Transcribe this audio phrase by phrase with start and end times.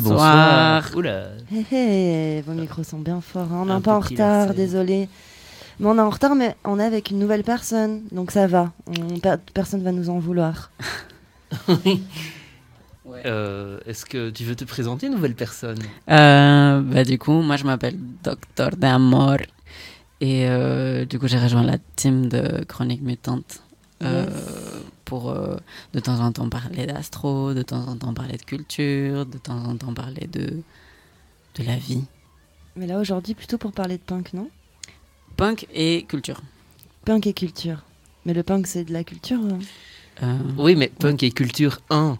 [0.00, 0.82] Bonsoir.
[0.92, 0.96] bonsoir.
[0.96, 2.42] Oula.
[2.46, 3.48] Vos micros sont bien forts.
[3.52, 3.62] hein.
[3.64, 5.08] On est Un un peu en retard, désolé.
[5.80, 8.72] Mais on est en retard, mais on est avec une nouvelle personne, donc ça va.
[8.86, 10.70] On, per- personne va nous en vouloir.
[13.26, 15.78] Euh, Est-ce que tu veux te présenter, nouvelle personne?
[16.10, 19.36] Euh, bah, du coup, moi je m'appelle Docteur d'Amor
[20.20, 23.60] et euh, du coup j'ai rejoint la team de Chronique Mutante
[24.02, 24.26] euh,
[25.14, 25.56] pour euh,
[25.92, 29.62] de temps en temps parler d'astro, de temps en temps parler de culture, de temps
[29.64, 30.60] en temps parler de,
[31.56, 32.02] de la vie.
[32.74, 34.50] Mais là, aujourd'hui, plutôt pour parler de punk, non?
[35.36, 36.40] Punk et culture.
[37.04, 37.84] Punk et culture.
[38.26, 39.38] Mais le punk, c'est de la culture.
[39.38, 39.58] hein.
[40.24, 42.18] Euh, Oui, mais punk et culture 1.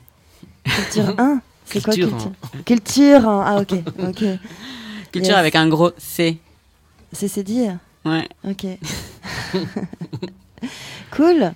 [0.65, 2.17] Culture 1 C'est quoi Culture,
[2.65, 3.45] culture Culture hein.
[3.45, 3.73] Ah, ok.
[4.09, 4.25] ok.
[5.11, 5.45] culture Yes.
[5.45, 6.39] avec un gros C.
[7.13, 7.79] C'est c'est dire?
[8.05, 8.29] Ouais.
[8.45, 8.67] Ok.
[11.11, 11.55] cool.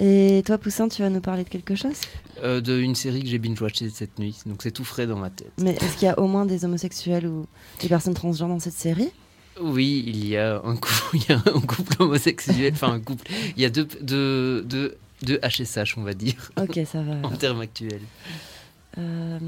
[0.00, 1.96] Et toi, Poussin, tu vas nous parler de quelque chose?
[2.44, 5.28] Euh, de une série que j'ai binge-watchée cette nuit, donc c'est tout frais dans ma
[5.30, 5.50] tête.
[5.58, 7.46] Mais est-ce qu'il y a au moins des homosexuels ou
[7.80, 9.10] des personnes transgenres dans cette série?
[9.60, 13.26] Oui, il y a un couple, il y a un couple homosexuel, enfin un couple.
[13.56, 17.14] Il y a deux, deux, deux, deux HSH, on va dire, Ok, ça va.
[17.26, 18.02] en termes actuels.
[18.98, 19.38] Euh,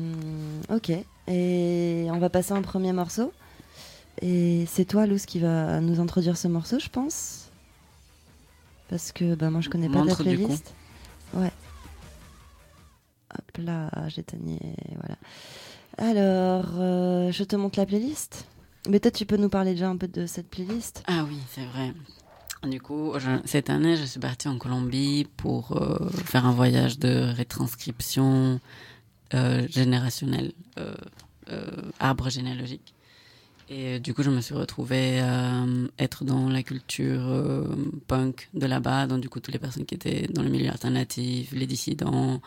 [0.69, 0.91] ok.
[1.29, 3.33] Et on va passer un premier morceau.
[4.21, 7.40] Et c'est toi, Luz, qui va nous introduire ce morceau, je pense.
[8.91, 10.23] Parce que bah, moi, je connais pas Montre, coup.
[10.25, 10.75] playlist.
[11.33, 11.53] Ouais.
[13.33, 14.75] Hop là, j'éteignais.
[14.99, 15.17] Voilà.
[15.99, 18.47] Alors, euh, je te montre la playlist.
[18.89, 21.03] Mais peut-être tu peux nous parler déjà un peu de cette playlist.
[21.07, 21.93] Ah oui, c'est vrai.
[22.69, 26.99] Du coup, je- cette année, je suis partie en Colombie pour euh, faire un voyage
[26.99, 28.61] de rétranscription
[29.35, 30.95] euh, générationnelle, euh,
[31.51, 31.71] euh,
[32.01, 32.95] arbre généalogique.
[33.71, 37.65] Et euh, du coup, je me suis retrouvée à euh, être dans la culture euh,
[38.09, 41.53] punk de là-bas, donc du coup, toutes les personnes qui étaient dans le milieu alternatif,
[41.53, 42.43] les dissidents,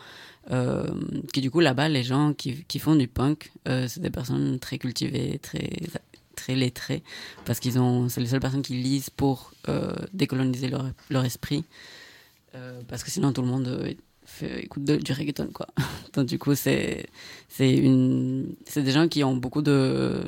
[1.32, 4.76] qui du coup, là-bas, les gens qui, qui font du punk, c'est des personnes très
[4.76, 5.70] cultivées, très,
[6.36, 7.02] très lettrées.
[7.46, 9.54] Parce qu'ils ont c'est les seules personnes qui lisent pour
[10.12, 11.64] décoloniser leur, leur esprit.
[12.88, 13.96] Parce que sinon tout le monde
[14.42, 15.68] écoute du reggaeton quoi.
[16.12, 17.06] Donc du coup c'est
[17.48, 20.26] c'est des gens qui ont beaucoup de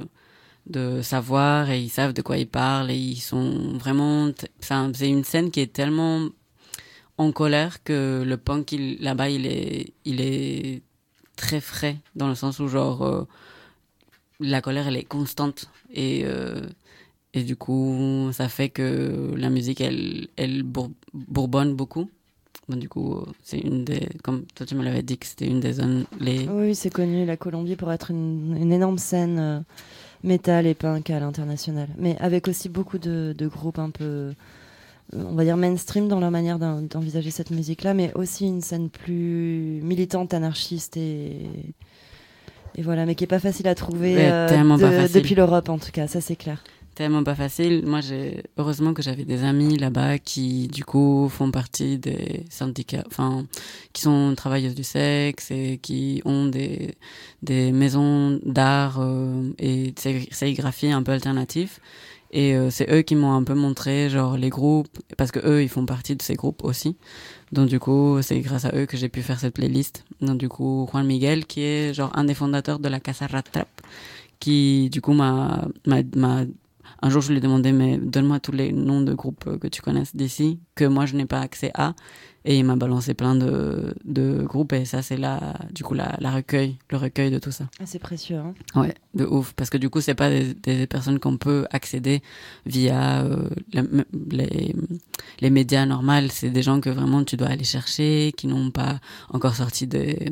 [0.67, 5.09] de savoir et ils savent de quoi ils parlent et ils sont vraiment enfin, c'est
[5.09, 6.29] une scène qui est tellement
[7.19, 10.83] en colère que le punk là-bas il est il est
[11.37, 13.25] très frais dans le sens où genre euh,
[14.41, 16.61] la colère elle est constante et euh,
[17.33, 22.09] et du coup ça fait que la musique elle elle bour- bourbonne beaucoup.
[22.69, 25.61] Donc du coup c'est une des comme toi tu me l'avais dit que c'était une
[25.61, 29.61] des zones les Oui, c'est connu, la Colombie, pour être une, une énorme scène euh,
[30.25, 31.89] métal et punk à l'international.
[31.99, 34.33] Mais avec aussi beaucoup de, de groupes un peu, euh,
[35.13, 38.89] on va dire mainstream dans leur manière d'en- d'envisager cette musique-là, mais aussi une scène
[38.91, 41.51] plus militante, anarchiste et.
[42.79, 44.85] Et voilà, mais qui est pas facile à trouver euh, de-
[45.21, 46.63] depuis l'Europe en tout cas, ça c'est clair.
[46.97, 47.85] Tellement pas facile.
[47.87, 53.05] Moi, j'ai heureusement que j'avais des amis là-bas qui, du coup, font partie des syndicats,
[53.07, 53.47] enfin,
[53.93, 56.95] qui sont travailleuses du sexe et qui ont des
[57.43, 61.81] des maisons d'art euh, et de sé- sérigraphie un peu alternatifs.
[62.33, 65.63] Et euh, c'est eux qui m'ont un peu montré genre les groupes parce que eux
[65.63, 66.97] ils font partie de ces groupes aussi.
[67.53, 70.05] Donc du coup c'est grâce à eux que j'ai pu faire cette playlist.
[70.21, 73.43] Donc du coup Juan Miguel qui est genre un des fondateurs de la Casa Rat
[73.43, 73.69] Trap
[74.41, 75.67] qui du coup m'a
[77.03, 79.69] un jour, je lui ai demandé, mais donne-moi tous les noms de groupes euh, que
[79.69, 81.95] tu connaisses d'ici, que moi, je n'ai pas accès à.
[82.49, 84.73] Et il m'a balancé plein de, de groupes.
[84.73, 87.69] Et ça, c'est la, du coup, la, la recueil, le recueil de tout ça.
[87.81, 88.37] Ah, c'est précieux.
[88.37, 88.55] Hein.
[88.81, 89.53] Ouais, de ouf.
[89.55, 92.23] Parce que du coup, c'est pas des, des personnes qu'on peut accéder
[92.65, 94.77] via euh, le- les,
[95.41, 96.29] les médias normaux.
[96.31, 99.01] C'est des gens que vraiment tu dois aller chercher, qui n'ont pas
[99.31, 100.31] encore sorti des,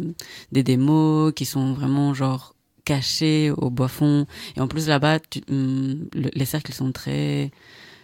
[0.53, 2.54] des démos, qui sont vraiment genre
[2.85, 4.27] cachés au bas fond.
[4.57, 5.19] Et en plus, là-bas,
[5.51, 7.51] hum, le- les cercles sont très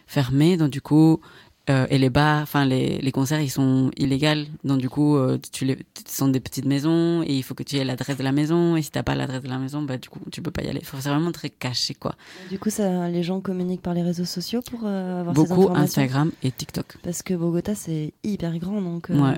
[0.07, 0.57] fermés.
[0.57, 1.21] Donc du coup,
[1.69, 4.45] Euh, et les bars, enfin les, les concerts, ils sont illégaux.
[4.65, 5.77] Donc du coup, euh, tu les,
[6.09, 8.75] ce sont des petites maisons et il faut que tu aies l'adresse de la maison.
[8.77, 10.69] Et si t'as pas l'adresse de la maison, bah du coup, tu peux pas y
[10.69, 10.81] aller.
[10.83, 12.15] Enfin, c'est vraiment très caché, quoi.
[12.51, 15.53] Du coup, ça, les gens communiquent par les réseaux sociaux pour euh, avoir ces Beaucoup
[15.69, 16.97] informations Instagram et TikTok.
[17.05, 19.11] Parce que Bogota, c'est hyper grand, donc...
[19.11, 19.37] euh, Ouais.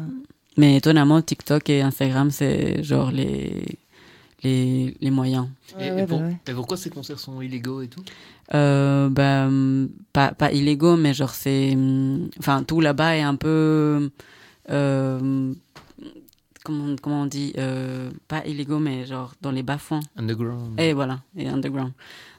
[0.57, 3.79] Mais étonnamment, TikTok et Instagram, c'est genre les
[4.43, 5.49] les, les moyens.
[5.79, 6.37] ouais, et, ouais, et pour- bah ouais.
[6.47, 8.03] et pourquoi ces concerts sont illégaux et tout?
[8.55, 9.49] Euh, bah,
[10.13, 11.77] pas, pas illégaux, mais genre c'est...
[12.39, 14.11] Enfin, tout là-bas est un peu...
[14.71, 15.55] euh,
[16.65, 20.01] comment, comment on dit euh, Pas illégaux, mais genre dans les bas-fonds.
[20.17, 20.79] Underground.
[20.79, 21.93] Et voilà, et underground.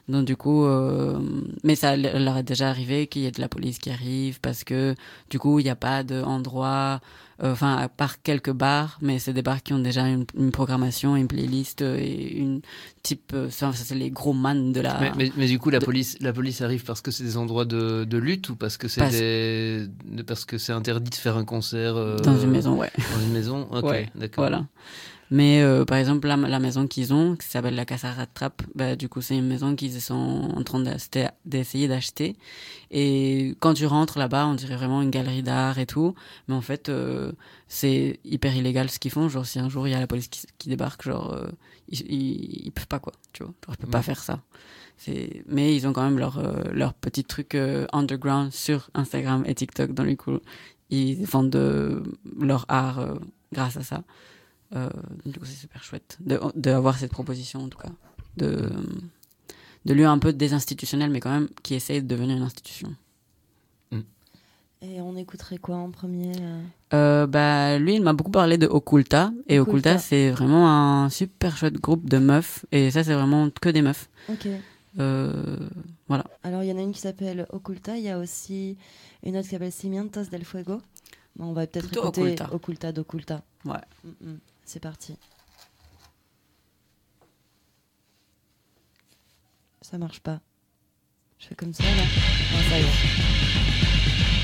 [0.06, 1.18] Donc du coup, euh,
[1.62, 4.62] mais ça leur est déjà arrivé qu'il y ait de la police qui arrive parce
[4.62, 4.94] que
[5.30, 7.00] du coup, il n'y a pas d'endroit,
[7.42, 11.16] enfin, à part quelques bars, mais c'est des bars qui ont déjà une, une programmation,
[11.16, 12.60] une playlist euh, et une
[13.02, 14.98] type, euh, ça, c'est les gros man de la...
[15.00, 17.36] Mais, mais- mais du coup, la de- police, la police arrive parce que c'est des
[17.36, 21.10] endroits de, de lutte ou parce que c'est Parce- des- de- parce que c'est interdit
[21.10, 22.90] de faire un concert euh, Dans une maison, ouais.
[23.14, 24.42] Dans une maison, ok, Ouais, d'accord.
[24.44, 24.64] Voilà.
[25.30, 28.94] Mais euh, par exemple, la, la maison qu'ils ont, qui s'appelle la Casa Rattrape, bah,
[28.94, 30.14] du coup, c'est une maison qu'ils sont
[30.54, 30.82] en train
[31.44, 32.36] d'essayer d'acheter.
[32.90, 36.14] Et quand tu rentres là-bas, on dirait vraiment une galerie d'art et tout.
[36.48, 37.32] Mais en fait, euh,
[37.68, 39.28] c'est hyper illégal ce qu'ils font.
[39.28, 41.46] Genre, si un jour il y a la police qui, qui débarque, genre, euh,
[41.88, 43.14] ils, ils, ils peuvent pas, quoi.
[43.32, 44.40] Tu vois, genre, ils peuvent pas faire ça.
[45.48, 49.54] Mais ils ont quand même leur, euh, leur petit truc euh, underground sur Instagram et
[49.54, 49.92] TikTok.
[49.92, 50.38] Dans les coup,
[50.90, 52.04] ils vendent
[52.38, 53.16] leur art
[53.52, 54.04] grâce à ça.
[54.74, 54.88] Euh,
[55.24, 57.90] du coup, c'est super chouette de, de avoir cette proposition, en tout cas.
[58.36, 58.68] De,
[59.84, 62.94] de lieu un peu désinstitutionnel, mais quand même qui essaye de devenir une institution.
[64.86, 66.60] Et on écouterait quoi en premier euh?
[66.92, 69.32] Euh, bah, lui, il m'a beaucoup parlé de Occulta.
[69.48, 69.92] Et Occulta.
[69.92, 72.66] Occulta, c'est vraiment un super chouette groupe de meufs.
[72.70, 74.10] Et ça, c'est vraiment que des meufs.
[74.28, 74.46] Ok.
[74.98, 75.56] Euh,
[76.06, 76.24] voilà.
[76.42, 78.76] Alors, il y en a une qui s'appelle Oculta, il y a aussi
[79.22, 80.82] une autre qui s'appelle Cimientos del Fuego.
[81.36, 82.52] Bon, on va peut-être écouter Occulta.
[82.52, 83.42] Occulta d'Occulta.
[83.64, 83.72] Ouais.
[84.04, 84.38] Mm, mm.
[84.64, 85.18] C'est parti.
[89.82, 90.40] Ça marche pas.
[91.38, 92.02] Je fais comme ça là.
[92.70, 94.43] Ça y est.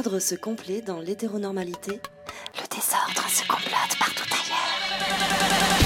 [0.00, 2.00] L'ordre se complaît dans l'hétéronormalité.
[2.54, 5.78] Le désordre se complote partout ailleurs.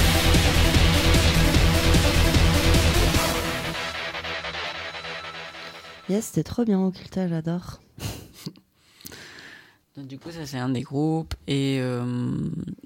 [6.08, 7.80] Yes, c'était trop bien Occulta, j'adore.
[9.96, 11.34] Donc, du coup, ça, c'est un des groupes.
[11.46, 12.04] Et, euh,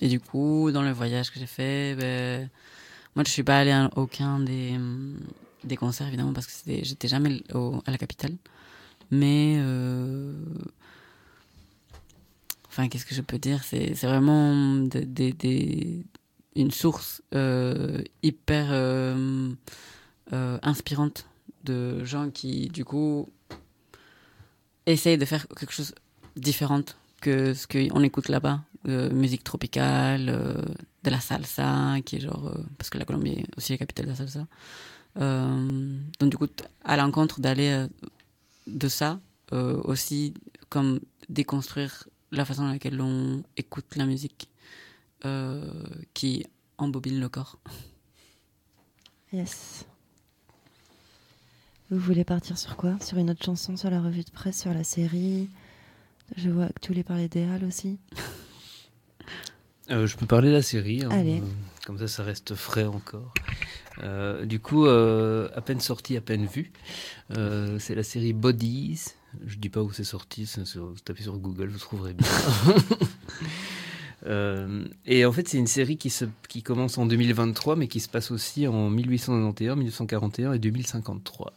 [0.00, 2.48] et du coup, dans le voyage que j'ai fait, ben,
[3.14, 4.76] moi, je suis pas allée à aucun des,
[5.64, 8.32] des concerts, évidemment, parce que j'étais jamais au- à la capitale.
[9.10, 9.56] Mais.
[9.58, 10.32] euh,
[12.76, 13.64] Enfin, qu'est-ce que je peux dire?
[13.64, 16.04] C'est vraiment des- des- des-
[16.56, 19.50] une source euh, hyper euh,
[20.34, 21.24] euh, inspirante
[21.64, 23.30] de gens qui, du coup,
[24.84, 25.94] essayent de faire quelque chose
[26.36, 28.60] différente que ce qu'on écoute là-bas.
[28.84, 30.26] Musique tropicale,
[31.02, 32.54] de la salsa, qui est genre.
[32.76, 34.46] parce que la Colombie est aussi la capitale de la salsa.
[35.16, 36.46] Donc, du coup,
[36.84, 37.86] à l'encontre d'aller
[38.66, 39.18] de ça,
[39.50, 40.34] aussi
[40.68, 44.48] comme déconstruire la façon dans laquelle on écoute la musique
[45.24, 45.70] euh,
[46.14, 46.44] qui
[46.78, 47.58] embobine le corps.
[49.32, 49.86] Yes.
[51.90, 52.96] Vous voulez partir sur quoi?
[53.00, 55.48] Sur une autre chanson, sur la revue de presse, sur la série?
[56.36, 57.98] Je vois que tu voulais parler des Halles aussi.
[59.88, 61.04] Euh, je peux parler de la série.
[61.04, 61.40] hein, Allez.
[61.84, 63.32] comme ça, ça reste frais encore.
[64.02, 66.72] Euh, du coup, euh, à peine sorti, à peine vu.
[67.30, 69.00] Euh, c'est la série Bodies.
[69.44, 70.46] Je dis pas où c'est sorti.
[70.46, 72.26] sur- vous tapez sur Google, vous trouverez bien.
[74.26, 78.00] Euh, et en fait, c'est une série qui, se, qui commence en 2023, mais qui
[78.00, 81.52] se passe aussi en 1891, 1941 et 2053.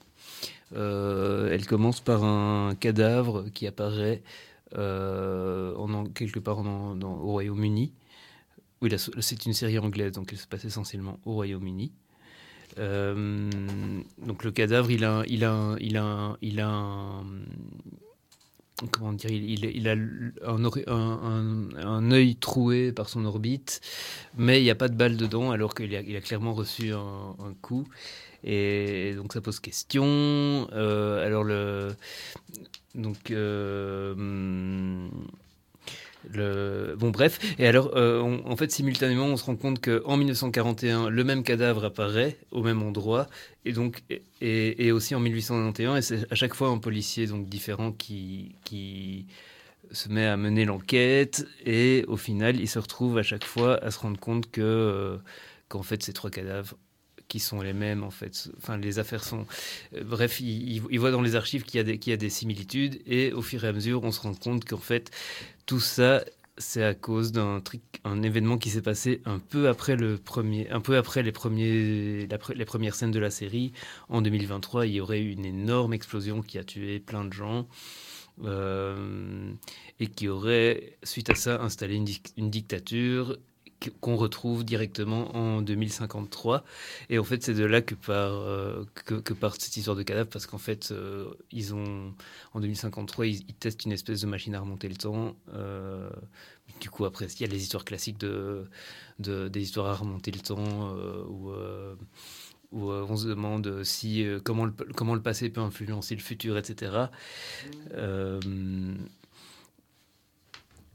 [0.76, 4.22] Euh, elle commence par un cadavre qui apparaît
[4.78, 7.92] euh, en, quelque part en- dans- au Royaume-Uni.
[8.82, 11.92] Oui, c'est une série anglaise, donc elle se passe essentiellement au Royaume-Uni.
[12.78, 13.50] Euh,
[14.26, 17.24] donc le cadavre, il a, il a, il a, il a un,
[18.92, 19.96] comment dire, il, a
[20.92, 23.82] un, œil troué par son orbite,
[24.38, 27.88] mais il n'y a pas de balle dedans, alors qu'il a, clairement reçu un, coup.
[28.44, 30.06] Et donc ça pose question.
[30.72, 31.94] Euh, alors le,
[32.96, 35.10] donc euh,
[36.32, 41.10] le, bon bref, et alors euh, en fait simultanément on se rend compte qu'en 1941
[41.10, 43.28] le même cadavre apparaît au même endroit.
[43.66, 44.04] Et donc
[44.42, 49.28] et aussi en 1891 et c'est à chaque fois un policier donc différent qui, qui
[49.92, 51.48] se met à mener l'enquête.
[51.66, 55.18] Et au final il se retrouve à chaque fois à se rendre compte que euh,
[55.68, 56.76] qu'en fait ces trois cadavres
[57.30, 58.50] qui sont les mêmes en fait.
[58.58, 59.48] Enfin, les affaires sont.
[59.96, 63.42] euh, bref, il, il- voit dans les archives qu'il y, a des- similitudes et au
[63.42, 65.12] fur et à mesure, on se rend compte qu'en fait,
[65.66, 66.24] tout ça,
[66.58, 70.70] c'est à cause d'un truc, un événement qui s'est passé un peu après le premier,
[70.72, 73.74] un peu après les premiers, les premières scènes de la série.
[74.10, 77.68] En 2023, il y aurait eu une énorme explosion qui a tué plein de gens.
[78.44, 79.52] euh,
[80.00, 83.38] et qui aurait, suite à ça, installé une, dic- une dictature
[84.02, 86.64] qu'on retrouve directement en 2053.
[87.10, 90.30] Et en fait, c'est de là que part, euh, que, que cette histoire de cadavre,
[90.30, 92.14] parce qu'en fait, euh, ils ont,
[92.54, 95.36] en 2053, ils, testent une espèce de machine à remonter le temps.
[95.54, 96.10] euh,
[96.82, 98.64] du coup, après, il y a les histoires classiques de,
[99.20, 100.96] de- des histoires à remonter le temps,
[101.28, 101.52] où,
[102.72, 107.10] on se demande si, comment, le, comment le passé peut influencer le futur, etc.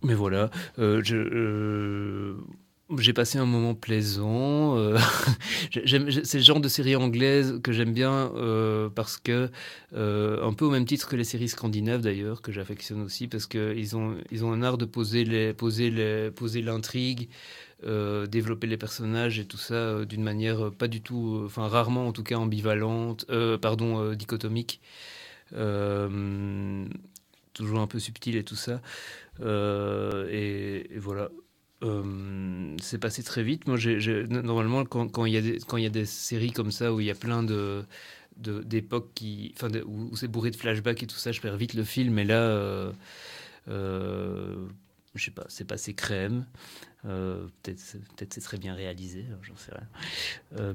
[0.02, 2.36] Mais voilà, je,
[2.98, 4.76] j'ai passé un moment plaisant.
[4.76, 4.98] euh,
[5.72, 9.50] c'est le genre de série anglaise que j'aime bien euh, parce que,
[9.94, 13.46] euh, un peu au même titre que les séries scandinaves d'ailleurs, que j'affectionne aussi, parce
[13.46, 17.28] qu'ils ont, ils ont un art de poser les, poser les, poser l'intrigue,
[17.82, 22.22] développer les personnages et tout ça d'une manière pas du tout, enfin rarement en tout
[22.22, 23.26] cas ambivalente,
[23.60, 24.80] pardon, dichotomique.
[27.52, 28.80] Toujours un peu subtil et tout ça.
[29.42, 31.28] Et voilà.
[31.84, 33.66] Euh, c'est passé très vite.
[33.66, 37.14] Moi, j'ai- normalement, quand, il y a des, séries comme ça où il y a
[37.14, 37.84] plein de,
[38.36, 41.84] d'époques qui, enfin, où, c'est bourré de flashbacks et tout ça, je perds vite le
[41.84, 42.18] film.
[42.18, 42.92] Et là, euh,
[43.68, 44.66] euh,
[45.14, 46.46] je sais pas, c'est passé crème.
[47.02, 50.74] Peut-être, peut-être c'est très bien réalisé, j'en sais rien.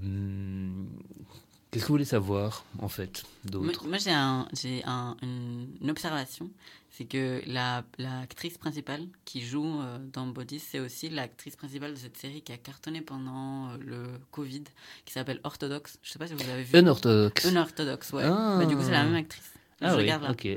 [1.71, 3.85] Qu'est-ce que vous voulez savoir, en fait, d'autre?
[3.87, 4.47] moi, j'ai un,
[4.85, 6.49] un- une, une observation,
[6.89, 11.97] c'est que la l'actrice principale qui joue euh, dans Bodies, c'est aussi l'actrice principale de
[11.99, 14.63] cette série qui a cartonné pendant euh, le Covid,
[15.05, 15.99] qui s'appelle Orthodox.
[16.01, 16.75] Je sais pas si vous avez vu.
[16.77, 17.45] Unorthodoxe.
[17.45, 18.23] Unorthodox, ouais.
[18.25, 18.57] Ah.
[18.59, 19.53] Bah, du coup, c'est la même actrice.
[19.81, 20.31] Ah Je oui, regarde là.
[20.31, 20.47] ok.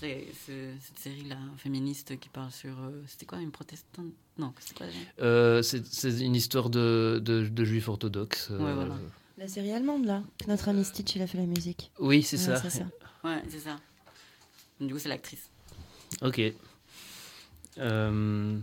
[0.00, 0.26] C'est
[0.80, 2.70] cette série-là, féministe, qui parle sur.
[2.70, 4.06] euh, C'était quoi, une protestante?
[4.38, 4.86] Non, c'est quoi
[5.62, 8.50] c'est une histoire de, de, de juifs orthodoxes.
[8.50, 8.94] Ouais, voilà.
[9.38, 10.22] La série allemande, là.
[10.48, 11.90] Notre ami Stitch, il a fait la musique.
[12.00, 12.56] Oui, c'est Ouais, ça.
[12.62, 12.84] c'est ça.
[13.24, 13.76] Ouais, c'est ça.
[14.80, 15.50] Du coup, c'est l'actrice.
[16.22, 16.40] Ok.
[17.78, 18.58] Euh,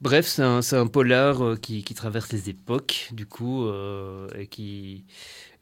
[0.00, 0.42] bref, c'est
[0.76, 5.04] un, polar euh, qui, qui traverse les époques, du coup, euh, et qui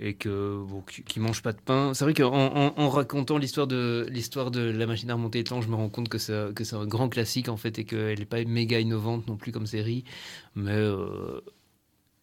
[0.01, 1.93] et que bon, qui, qui mange pas de pain.
[1.95, 5.45] C'est vrai qu'en en, en racontant l'histoire de l'histoire de la machine à remonter les
[5.45, 7.85] temps, je me rends compte que c'est que c'est un grand classique en fait et
[7.85, 10.05] qu'elle n'est pas méga innovante non plus comme série,
[10.55, 11.41] mais euh,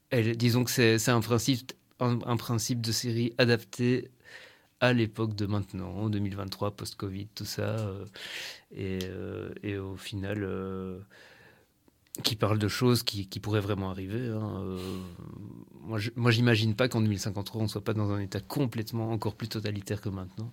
[0.10, 1.72] elle, disons que c'est un principe
[2.02, 4.10] un, principe de série adapté
[4.80, 7.62] à l'époque de maintenant, en 2023, post-Covid, tout ça.
[7.62, 8.06] euh,
[8.72, 11.00] et, euh, et au final, euh,
[12.24, 14.28] qui parle de choses qui, pourraient vraiment arriver.
[14.28, 14.78] hein,
[16.16, 20.02] moi, j'imagine pas qu'en 2053, on soit pas dans un état complètement encore plus totalitaire
[20.02, 20.52] que maintenant.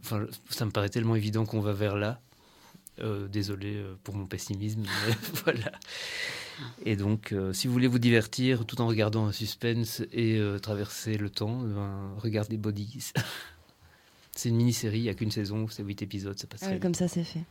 [0.00, 2.20] Enfin, ça me paraît tellement évident qu'on va vers là.
[3.00, 5.72] Euh, désolé euh, pour mon pessimisme, mais voilà.
[6.84, 10.58] Et donc, euh, si vous voulez vous divertir tout en regardant un suspense et euh,
[10.58, 13.12] traverser le temps, eh ben, regardez Bodies.
[14.36, 16.80] c'est une mini-série, il n'y a qu'une saison, c'est 8 épisodes, ça passe Ouais, très
[16.80, 17.44] comme ça, c'est fait.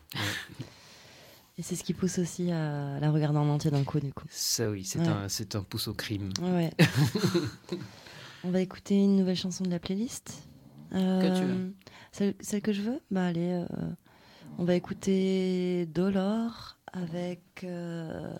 [1.57, 4.25] Et c'est ce qui pousse aussi à la regarder en entier d'un coup, du coup.
[4.29, 5.07] Ça oui, c'est Ouais.
[5.07, 6.29] un, un pouce au crime.
[6.39, 6.71] Ouais.
[8.43, 10.43] On va écouter une nouvelle chanson de la playlist.
[10.91, 11.73] Que tu veux.
[12.11, 13.63] Celle, celle que je veux Bah allez,
[14.61, 18.31] on va écouter Dolor avec euh,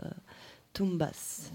[0.71, 1.49] Tumbas.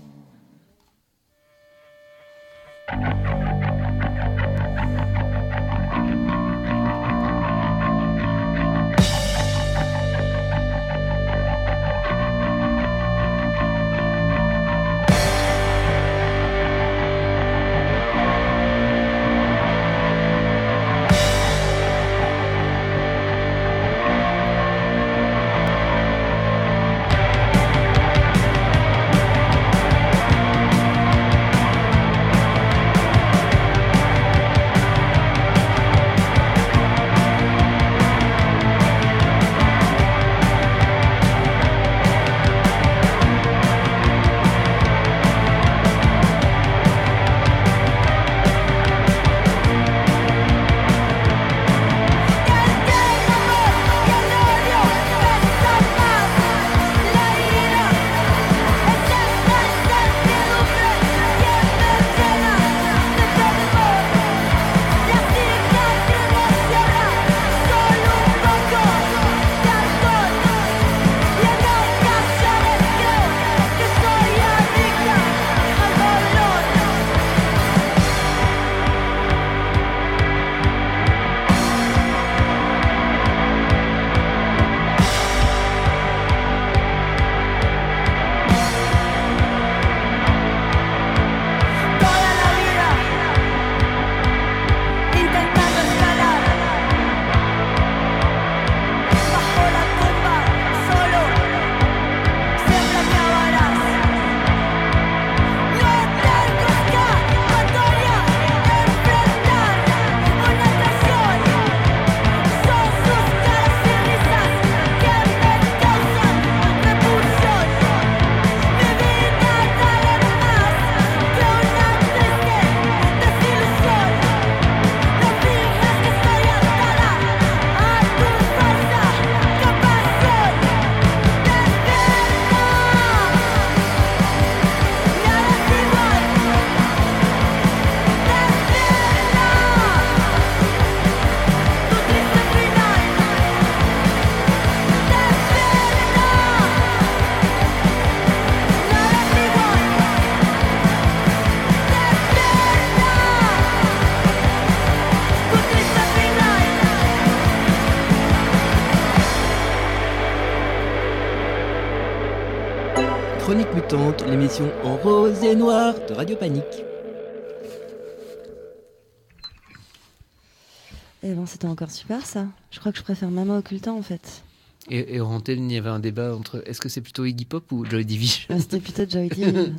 [171.28, 172.46] Eh ben, c'était encore super ça.
[172.70, 174.44] Je crois que je préfère Mama Occulta en fait.
[174.88, 177.72] Et, et antenne, il y avait un débat entre est-ce que c'est plutôt Iggy Pop
[177.72, 178.46] ou Joy Division?
[178.50, 179.74] Ah, C'était plutôt Joy Div.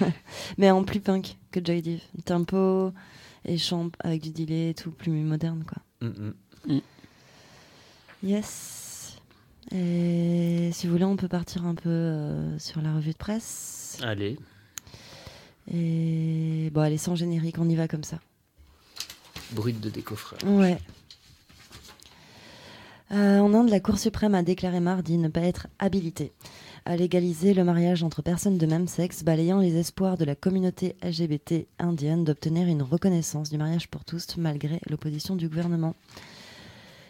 [0.58, 2.00] Mais en plus punk que Joy Div.
[2.24, 2.92] Tempo
[3.44, 5.82] et chant avec du delay et tout, plus moderne quoi.
[6.08, 6.80] Mm, mm.
[8.22, 9.18] Yes.
[9.72, 13.98] Et si vous voulez, on peut partir un peu euh, sur la revue de presse.
[14.04, 14.38] Allez,
[15.72, 18.20] Et bon, allez, sans générique, on y va comme ça.
[19.54, 20.40] Brut de décoffrage.
[20.44, 20.78] Ouais.
[23.12, 26.32] Euh, en Inde, la Cour suprême a déclaré mardi ne pas être habilitée
[26.84, 30.96] à légaliser le mariage entre personnes de même sexe, balayant les espoirs de la communauté
[31.02, 35.94] LGBT indienne d'obtenir une reconnaissance du mariage pour tous malgré l'opposition du gouvernement.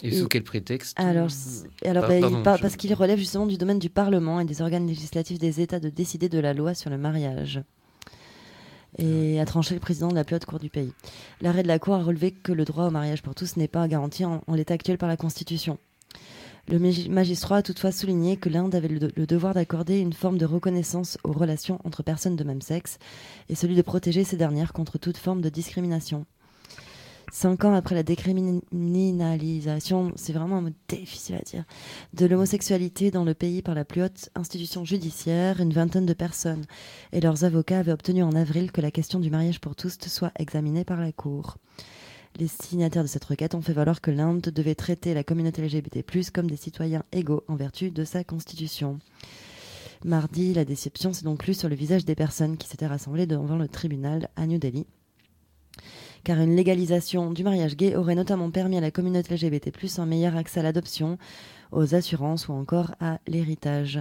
[0.02, 2.92] Et Et- sous quel prétexte Alors, c'est- alors bah, il pardon, par- je- parce qu'il
[2.92, 6.40] relève justement du domaine du Parlement et des organes législatifs des États de décider de
[6.40, 7.62] la loi sur le mariage.
[8.98, 10.92] Et a tranché le président de la plus haute cour du pays.
[11.40, 13.88] L'arrêt de la Cour a relevé que le droit au mariage pour tous n'est pas
[13.88, 15.78] garanti en, l'état actuel par la Constitution.
[16.68, 20.44] Le magi- magistrat a toutefois souligné que l'Inde avait le devoir d'accorder une forme de
[20.46, 22.98] reconnaissance aux relations entre personnes de même sexe
[23.48, 26.26] et celui de protéger ces dernières contre toute forme de discrimination.
[27.35, 31.64] Cinq ans après la décriminalisation, c'est vraiment un mot difficile à dire,
[32.12, 36.66] de l'homosexualité dans le pays par la plus haute institution judiciaire, une vingtaine de personnes
[37.11, 40.33] et leurs avocats avaient obtenu en avril que la question du mariage pour tous soit
[40.38, 41.57] examinée par la Cour.
[42.37, 46.05] Les signataires de cette requête ont fait valoir que l'Inde devait traiter la communauté LGBT+,
[46.35, 48.99] comme des citoyens égaux en vertu de sa constitution.
[50.05, 53.57] Mardi, la déception s'est donc lue sur le visage des personnes qui s'étaient rassemblées devant
[53.57, 54.85] le tribunal à New Delhi.
[56.24, 60.37] Car une légalisation du mariage gay aurait notamment permis à la communauté LGBT+, un meilleur
[60.37, 61.18] accès à l'adoption,
[61.72, 64.00] aux assurances ou encore à l'héritage.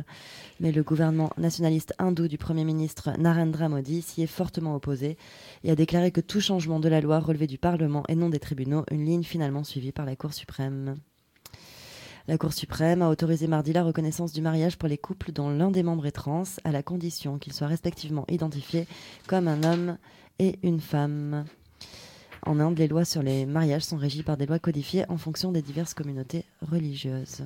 [0.59, 5.17] Mais le gouvernement nationaliste hindou du Premier ministre Narendra Modi s'y est fortement opposé
[5.63, 8.39] et a déclaré que tout changement de la loi relevait du Parlement et non des
[8.39, 10.97] tribunaux, une ligne finalement suivie par la Cour suprême.
[12.27, 15.71] La Cour suprême a autorisé mardi la reconnaissance du mariage pour les couples dont l'un
[15.71, 18.85] des membres est trans, à la condition qu'ils soient respectivement identifiés
[19.27, 19.97] comme un homme
[20.37, 21.45] et une femme.
[22.45, 25.51] En Inde, les lois sur les mariages sont régies par des lois codifiées en fonction
[25.51, 27.43] des diverses communautés religieuses.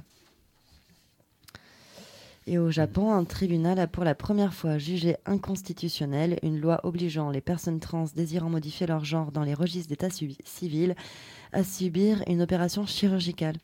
[2.47, 7.31] Et au Japon, un tribunal a pour la première fois jugé inconstitutionnelle une loi obligeant
[7.31, 10.95] les personnes trans désirant modifier leur genre dans les registres d'état civil
[11.51, 13.55] à subir une opération chirurgicale.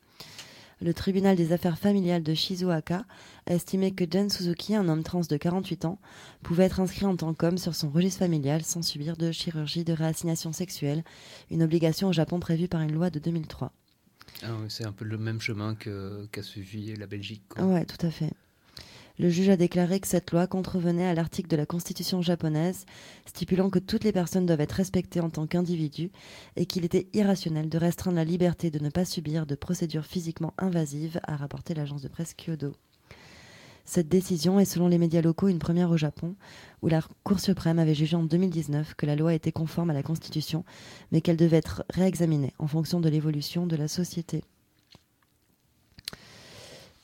[0.81, 3.05] Le tribunal des affaires familiales de Shizuoka
[3.45, 5.99] a estimé que Jen Suzuki, un homme trans de 48 ans,
[6.41, 9.93] pouvait être inscrit en tant qu'homme sur son registre familial sans subir de chirurgie de
[9.93, 11.03] réassignation sexuelle,
[11.51, 13.71] une obligation au Japon prévue par une loi de 2003.
[14.41, 17.43] Ah oui, C'est un peu le même chemin qu'a suivi la Belgique.
[17.49, 17.63] quoi.
[17.63, 18.31] Ouais, tout à fait.
[19.21, 22.87] Le juge a déclaré que cette loi contrevenait à l'article de la Constitution japonaise
[23.27, 26.09] stipulant que toutes les personnes doivent être respectées en tant qu'individus
[26.55, 30.55] et qu'il était irrationnel de restreindre la liberté de ne pas subir de procédures physiquement
[30.57, 32.73] invasives, a rapporté l'agence de presse Kyodo.
[33.85, 36.33] Cette décision est selon les médias locaux une première au Japon,
[36.81, 40.01] où la Cour suprême avait jugé en 2019 que la loi était conforme à la
[40.01, 40.65] Constitution,
[41.11, 44.41] mais qu'elle devait être réexaminée en fonction de l'évolution de la société.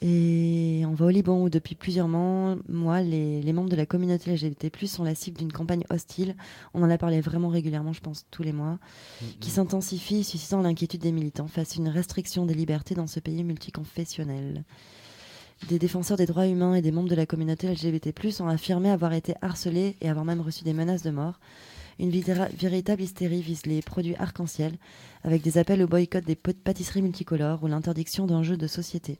[0.01, 2.55] Et on va au Liban où depuis plusieurs mois,
[3.01, 6.35] les, les membres de la communauté LGBT+, sont la cible d'une campagne hostile.
[6.75, 8.77] On en a parlé vraiment régulièrement, je pense, tous les mois,
[9.39, 13.43] qui s'intensifie, suscitant l'inquiétude des militants face à une restriction des libertés dans ce pays
[13.43, 14.63] multiconfessionnel.
[15.67, 19.13] Des défenseurs des droits humains et des membres de la communauté LGBT+, ont affirmé avoir
[19.13, 21.39] été harcelés et avoir même reçu des menaces de mort.
[21.99, 24.77] Une véritable hystérie vise les produits arc-en-ciel,
[25.23, 29.17] avec des appels au boycott des pâtisseries multicolores ou l'interdiction d'un jeu de société.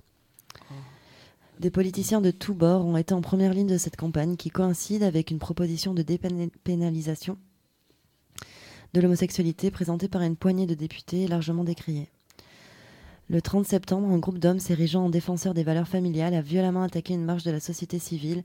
[1.60, 5.02] Des politiciens de tous bords ont été en première ligne de cette campagne qui coïncide
[5.02, 7.38] avec une proposition de dépénalisation
[8.94, 12.10] de l'homosexualité présentée par une poignée de députés largement décriée.
[13.30, 17.14] Le 30 septembre, un groupe d'hommes s'érigeant en défenseurs des valeurs familiales a violemment attaqué
[17.14, 18.44] une marche de la société civile,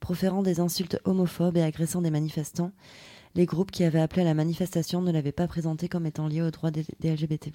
[0.00, 2.72] proférant des insultes homophobes et agressant des manifestants.
[3.34, 6.42] Les groupes qui avaient appelé à la manifestation ne l'avaient pas présenté comme étant lié
[6.42, 7.52] aux droits des LGBT+.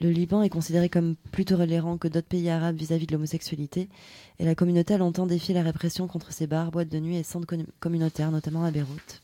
[0.00, 3.90] Le Liban est considéré comme plus tolérant que d'autres pays arabes vis-à-vis de l'homosexualité,
[4.38, 7.22] et la communauté a longtemps défié la répression contre ces bars, boîtes de nuit et
[7.22, 7.46] centres
[7.80, 9.20] communautaires, notamment à Beyrouth.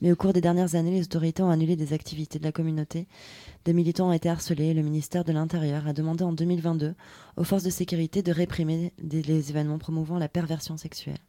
[0.00, 3.06] Mais au cours des dernières années, les autorités ont annulé des activités de la communauté.
[3.64, 6.94] Des militants ont été harcelés et le ministère de l'Intérieur a demandé en 2022
[7.36, 11.20] aux forces de sécurité de réprimer les événements promouvant la perversion sexuelle.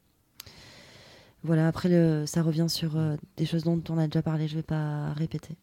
[1.43, 4.53] Voilà, après, le, ça revient sur euh, des choses dont on a déjà parlé, je
[4.53, 5.57] ne vais pas répéter.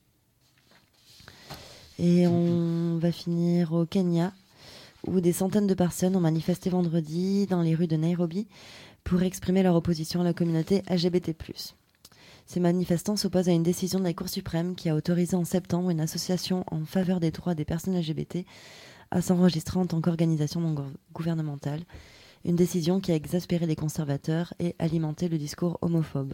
[2.03, 4.33] Et on va finir au Kenya,
[5.07, 8.47] où des centaines de personnes ont manifesté vendredi dans les rues de Nairobi
[9.05, 11.33] pour exprimer leur opposition à la communauté LGBT.
[12.47, 15.91] Ces manifestants s'opposent à une décision de la Cour suprême qui a autorisé en septembre
[15.91, 18.47] une association en faveur des droits des personnes LGBT
[19.11, 21.83] à s'enregistrer en tant qu'organisation non gouver- gouvernementale,
[22.47, 26.33] une décision qui a exaspéré les conservateurs et alimenté le discours homophobe.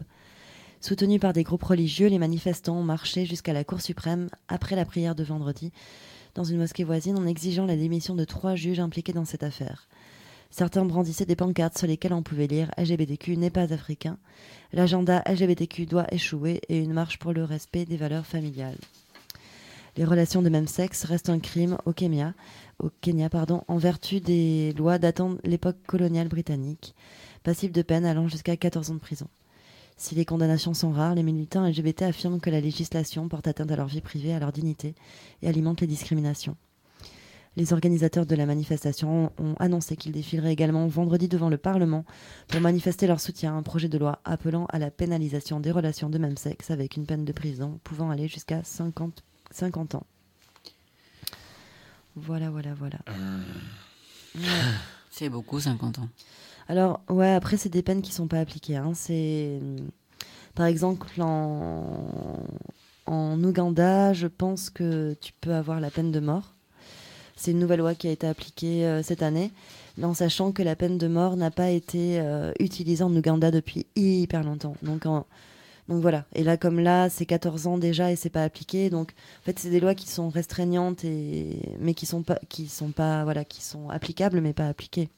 [0.81, 4.85] Soutenus par des groupes religieux, les manifestants ont marché jusqu'à la Cour suprême après la
[4.85, 5.73] prière de vendredi
[6.35, 9.89] dans une mosquée voisine en exigeant la démission de trois juges impliqués dans cette affaire.
[10.51, 14.19] Certains brandissaient des pancartes sur lesquelles on pouvait lire LGBTQ n'est pas africain,
[14.73, 18.79] l'agenda LGBTQ doit échouer et une marche pour le respect des valeurs familiales.
[19.97, 22.35] Les relations de même sexe restent un crime au Kenya,
[22.79, 23.31] au Kenya
[23.67, 26.95] en vertu des lois datant de l'époque coloniale britannique,
[27.43, 29.27] passible de peine allant jusqu'à 14 ans de prison.
[29.97, 33.77] Si les condamnations sont rares, les militants LGBT affirment que la législation porte atteinte à
[33.77, 34.95] leur vie privée, à leur dignité
[35.43, 36.57] et alimente les discriminations.
[37.57, 42.05] Les organisateurs de la manifestation ont annoncé qu'ils défileraient également vendredi devant le Parlement
[42.49, 46.11] pour manifester leur soutien à un projet de loi appelant à la pénalisation des relations
[46.11, 50.07] de même sexe avec une peine de prison pouvant aller jusqu'à 50, 50 ans.
[52.15, 52.99] Voilà, voilà, voilà.
[53.09, 54.43] Ouais.
[55.11, 56.09] C'est beaucoup, 50 ans.
[56.69, 58.77] Alors, ouais, après, c'est des peines qui sont pas appliquées.
[58.77, 58.93] hein.
[58.95, 59.61] C'est.
[60.55, 62.09] Par exemple, en...
[63.07, 66.55] en Ouganda, je pense que tu peux avoir la peine de mort.
[67.37, 69.53] C'est une nouvelle loi qui a été appliquée euh, cette année,
[70.03, 73.87] en sachant que la peine de mort n'a pas été euh, utilisée en Ouganda depuis
[73.95, 74.75] hyper longtemps.
[74.83, 75.05] Donc,
[75.89, 76.25] donc voilà.
[76.35, 78.91] Et là, comme là, c'est 14 ans déjà et c'est pas appliqué.
[78.91, 82.69] Donc, en fait, c'est des lois qui sont restreignantes et mais qui sont pas, qui
[82.69, 85.11] sont pas, voilà, qui sont applicables mais pas appliquées.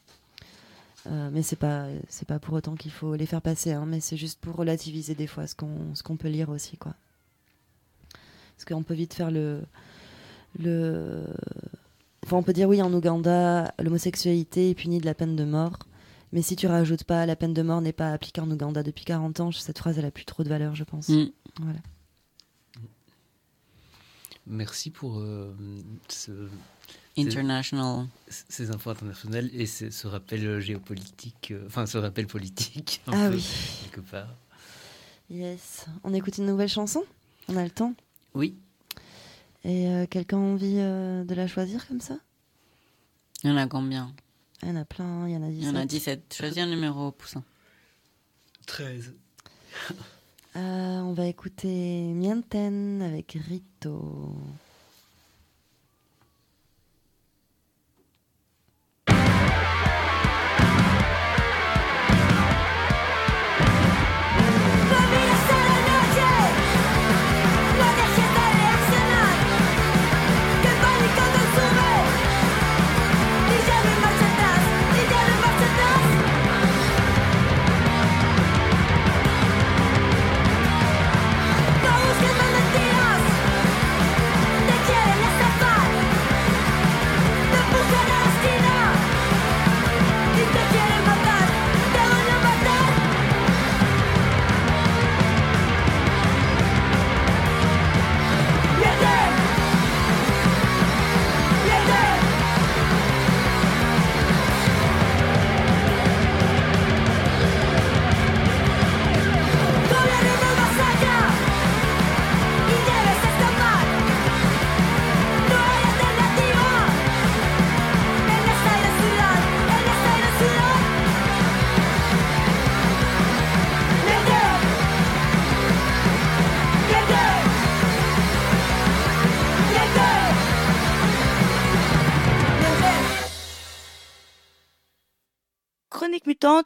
[1.06, 3.72] Euh, mais c'est pas, c'est pas pour autant qu'il faut les faire passer.
[3.72, 6.76] hein, mais c'est juste pour relativiser des fois ce qu'on, ce qu'on peut lire aussi,
[6.76, 6.94] quoi.
[8.56, 9.62] Parce qu'on peut vite faire le,
[10.58, 11.24] le,
[12.26, 15.78] enfin, on peut dire oui en Ouganda, l'homosexualité est punie de la peine de mort.
[16.32, 19.04] Mais si tu rajoutes pas la peine de mort n'est pas appliquée en Ouganda depuis
[19.06, 21.08] 40 ans, cette phrase elle a plus trop de valeur, je pense.
[21.08, 21.26] Mm.
[21.60, 21.78] Voilà.
[24.46, 25.54] Merci pour euh,
[26.08, 26.48] ce-
[27.26, 28.06] International.
[28.28, 33.28] ces infos internationales et ce, ce rappel géopolitique, euh, enfin ce rappel politique, un Ah
[33.30, 33.46] peu, oui.
[33.84, 34.34] quelque part.
[35.30, 35.86] Yes.
[36.04, 37.02] On écoute une nouvelle chanson?
[37.48, 37.94] On a le temps?
[38.34, 38.56] Oui,
[39.64, 42.18] Et euh, quelqu'un a envie euh, de la choisir comme ça?
[43.44, 44.12] Il y en a combien?
[44.62, 45.62] Il y en a plein, il y en a 17.
[45.62, 46.34] Il y en a 17.
[46.36, 47.42] Choisis un numéro, Poussin.
[48.66, 49.12] 13.
[50.56, 54.34] Euh, on va écouter Mienten avec Rito.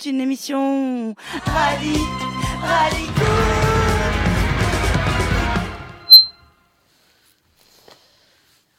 [0.04, 1.96] Une émission rallye,
[2.60, 3.08] rallye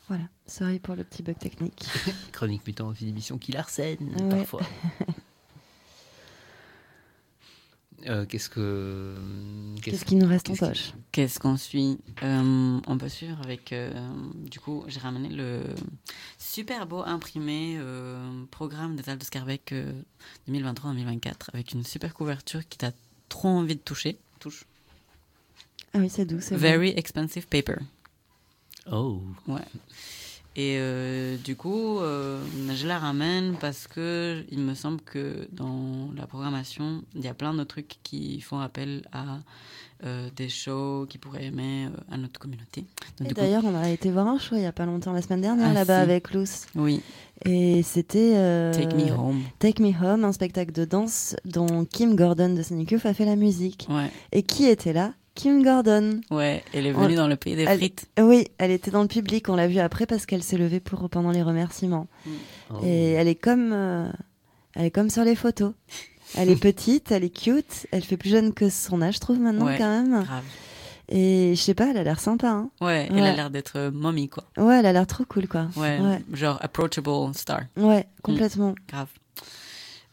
[0.08, 1.86] Voilà, sorry pour le petit bug technique.
[2.32, 4.38] Chronique mutant, une émission qui l'arsène Ouais.
[4.40, 4.62] parfois.
[8.06, 9.16] Euh, qu'est-ce que.
[9.82, 13.72] Qu'est-ce qui nous reste en poche Qu'est-ce qu'on suit Euh, On peut suivre avec.
[13.72, 13.92] euh,
[14.36, 15.62] du coup, j'ai ramené le
[16.38, 19.94] super beau imprimé euh, programme des Alpes de Scarbeck euh,
[20.50, 22.92] 2023-2024 avec une super couverture qui t'a
[23.30, 24.18] trop envie de toucher.
[24.39, 24.66] Touche.
[25.94, 26.72] Ah oui, c'est doux, c'est vrai.
[26.72, 27.76] Very expensive paper.
[28.92, 29.62] Oh, Ouais.
[30.56, 32.39] Et euh, du coup, euh,
[32.76, 37.34] je la ramène parce que il me semble que dans la programmation, il y a
[37.34, 39.39] plein de trucs qui font appel à
[40.06, 42.86] euh, des shows qui pourraient aimer à notre communauté.
[43.22, 45.24] Et coup, D'ailleurs, on a été voir un show il y a pas longtemps, la
[45.24, 46.04] semaine dernière, Ah, là-bas si.
[46.04, 46.68] avec Luce.
[46.76, 47.02] oui,
[47.46, 48.72] Et c'était.
[48.74, 49.42] Take Me Home.
[49.58, 53.26] Take Me Home, un spectacle de danse dont Kim Gordon de Sonic Youth a fait
[53.26, 53.88] la musique.
[53.89, 55.13] Ouais, Et qui était là?
[55.36, 56.22] Kim Gordon.
[56.32, 58.08] ouais, elle est venue On- dans le pays des elle- frites.
[58.19, 61.10] Oui, elle était dans le public, on l'a vue après parce qu'elle s'est levée pour
[61.10, 62.08] pendant les remerciements.
[62.72, 62.76] oh.
[62.84, 64.08] Et elle est comme, euh,
[64.76, 65.74] elle est comme sur les photos.
[66.36, 69.38] Elle est petite, elle est cute, elle fait plus jeune que son âge, je trouve
[69.39, 69.78] maintenant Ouais.
[69.78, 70.24] quand même.
[70.24, 70.43] Grave.
[71.10, 72.48] Et je sais pas, elle a l'air sympa.
[72.50, 72.72] Hein.
[72.82, 73.28] Ouais, elle Ouais.
[73.30, 74.46] a l'air d'être euh, mommy, quoi.
[74.58, 75.67] Ouais, elle a l'air trop cool, quoi.
[75.76, 77.63] Ouais, ouais, genre approachable star.
[77.78, 78.74] Ouais, complètement.
[78.89, 79.10] Grave.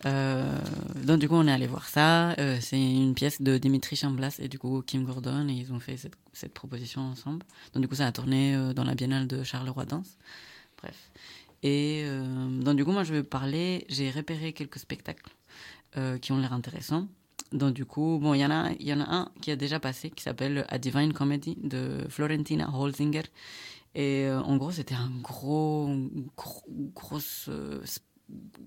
[0.06, 0.58] Euh,
[1.04, 2.32] donc du coup on est allé voir ça.
[2.32, 5.80] Euh, c'est une pièce de Dimitri Chamblas et du coup Kim Gordon et ils ont
[5.80, 7.44] fait cette, proposition ensemble.
[7.74, 10.16] Donc du coup ça a tourné euh, dans la biennale de Charleroi Danse.
[10.78, 11.10] Bref.
[11.62, 12.06] Et
[12.62, 13.84] donc du coup moi je vais parler.
[13.90, 15.28] J'ai repéré quelques spectacles
[16.22, 17.06] qui ont l'air intéressants.
[17.52, 19.56] Donc du coup bon il y en a il y en a un qui a
[19.56, 23.24] déjà passé qui s'appelle A Divine Comedy de Florentina Holzinger
[23.94, 25.94] Et en gros, c'était un gros,
[26.34, 27.50] gros grosse,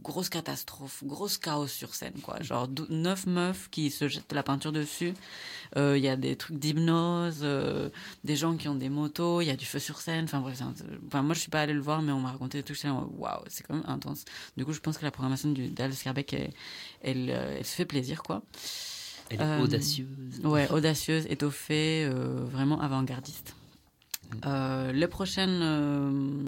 [0.03, 2.41] grosse catastrophe, grosse chaos sur scène, quoi.
[2.41, 5.13] Genre neuf meufs qui se jettent de la peinture dessus.
[5.77, 7.89] Euh, Il y a des trucs d'hypnose, euh,
[8.23, 10.25] des gens qui ont des motos, il y a du feu sur scène.
[10.25, 10.73] Enfin bref, un-
[11.07, 12.83] enfin, moi je suis pas allée le voir, mais on m'a raconté des trucs.
[12.83, 14.25] Waouh, c'est quand même intense.
[14.57, 16.51] Du coup, je pense que la programmation du d'Al Scarbeck, elle,
[17.01, 18.43] elle, euh, elle se fait plaisir, quoi.
[19.29, 20.41] Elle est Euh, audacieuse.
[20.43, 23.55] Ouais, audacieuse, étoffée, euh, vraiment avant-gardiste.
[24.45, 25.47] Euh, le prochain.
[25.47, 26.43] euh,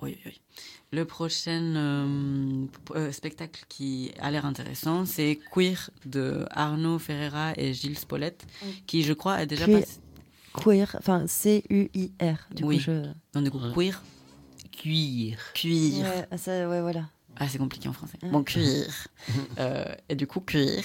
[0.00, 0.40] Oui, oui.
[0.90, 7.74] Le prochain euh, euh, spectacle qui a l'air intéressant, c'est Queer de Arnaud Ferreira et
[7.74, 8.46] Gilles Spolette,
[8.86, 9.80] qui, je crois, a déjà Queer.
[9.80, 10.00] passé.
[10.54, 12.48] Queer, enfin C-U-I-R.
[12.54, 12.76] Du Oui.
[12.78, 13.02] coup, je.
[13.34, 13.58] Donc, du coup.
[13.74, 14.02] Queer.
[14.72, 15.38] Cuir.
[15.54, 16.04] Cuir.
[16.04, 17.10] Ouais, ah, ça, ouais, voilà.
[17.40, 18.18] Ah, c'est compliqué en français.
[18.22, 18.30] Ouais.
[18.30, 18.86] Bon, cuir.
[19.58, 20.82] Euh, et du coup, cuir.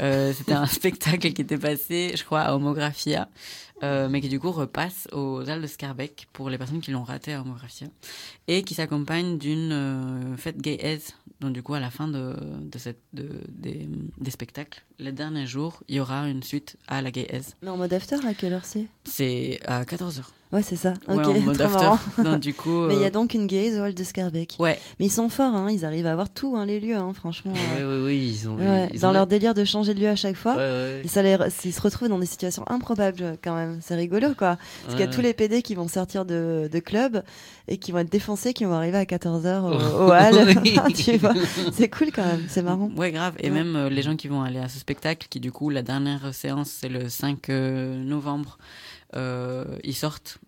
[0.00, 3.28] Euh, C'était un spectacle qui était passé, je crois, à Homographia,
[3.82, 7.04] euh, mais qui du coup repasse aux Halles de Scarbeck pour les personnes qui l'ont
[7.04, 7.86] raté à Homographia,
[8.48, 11.12] et qui s'accompagne d'une fête gay-aise.
[11.40, 13.86] Donc du coup, à la fin de, de cette, de, des,
[14.18, 17.54] des spectacles, les derniers jours, il y aura une suite à la gay-aise.
[17.62, 18.86] Mais en mode after, à quelle heure c'est?
[19.04, 20.22] C'est à 14h.
[20.54, 20.94] Ouais, c'est ça.
[21.08, 21.78] Ouais, ok, en mode trop after.
[21.84, 21.98] marrant.
[22.18, 22.86] Donc du coup...
[22.86, 24.56] Mais il y euh, a donc une gaze au hall de Scarbeck.
[24.60, 27.12] Ouais, Mais ils sont forts, hein, ils arrivent à avoir tout, hein, les lieux, hein,
[27.14, 27.52] franchement.
[27.52, 28.56] Ouais, euh, ouais, ouais, ils ont.
[28.56, 30.52] ouais, ils dans ont- leur délire de changer de lieu à chaque fois.
[30.52, 31.02] Ouais, ouais.
[31.04, 33.80] Et ça les, ils se retrouvent dans des situations improbables quand même.
[33.82, 34.56] C'est rigolo quoi.
[34.84, 37.22] Parce qu'il y a tous les PD qui vont sortir de, de club
[37.66, 39.72] et qui vont être défoncés, qui vont arriver à 14h au,
[40.06, 40.54] au hall.
[40.94, 41.34] Tu vois
[41.72, 42.90] C'est cool quand même, c'est marrant.
[42.96, 43.34] Ouais, grave.
[43.40, 45.82] Et même euh, les gens qui vont aller à ce spectacle, qui du coup, la
[45.82, 48.58] dernière séance, c'est le 5 euh, novembre,
[49.16, 50.38] euh, ils sortent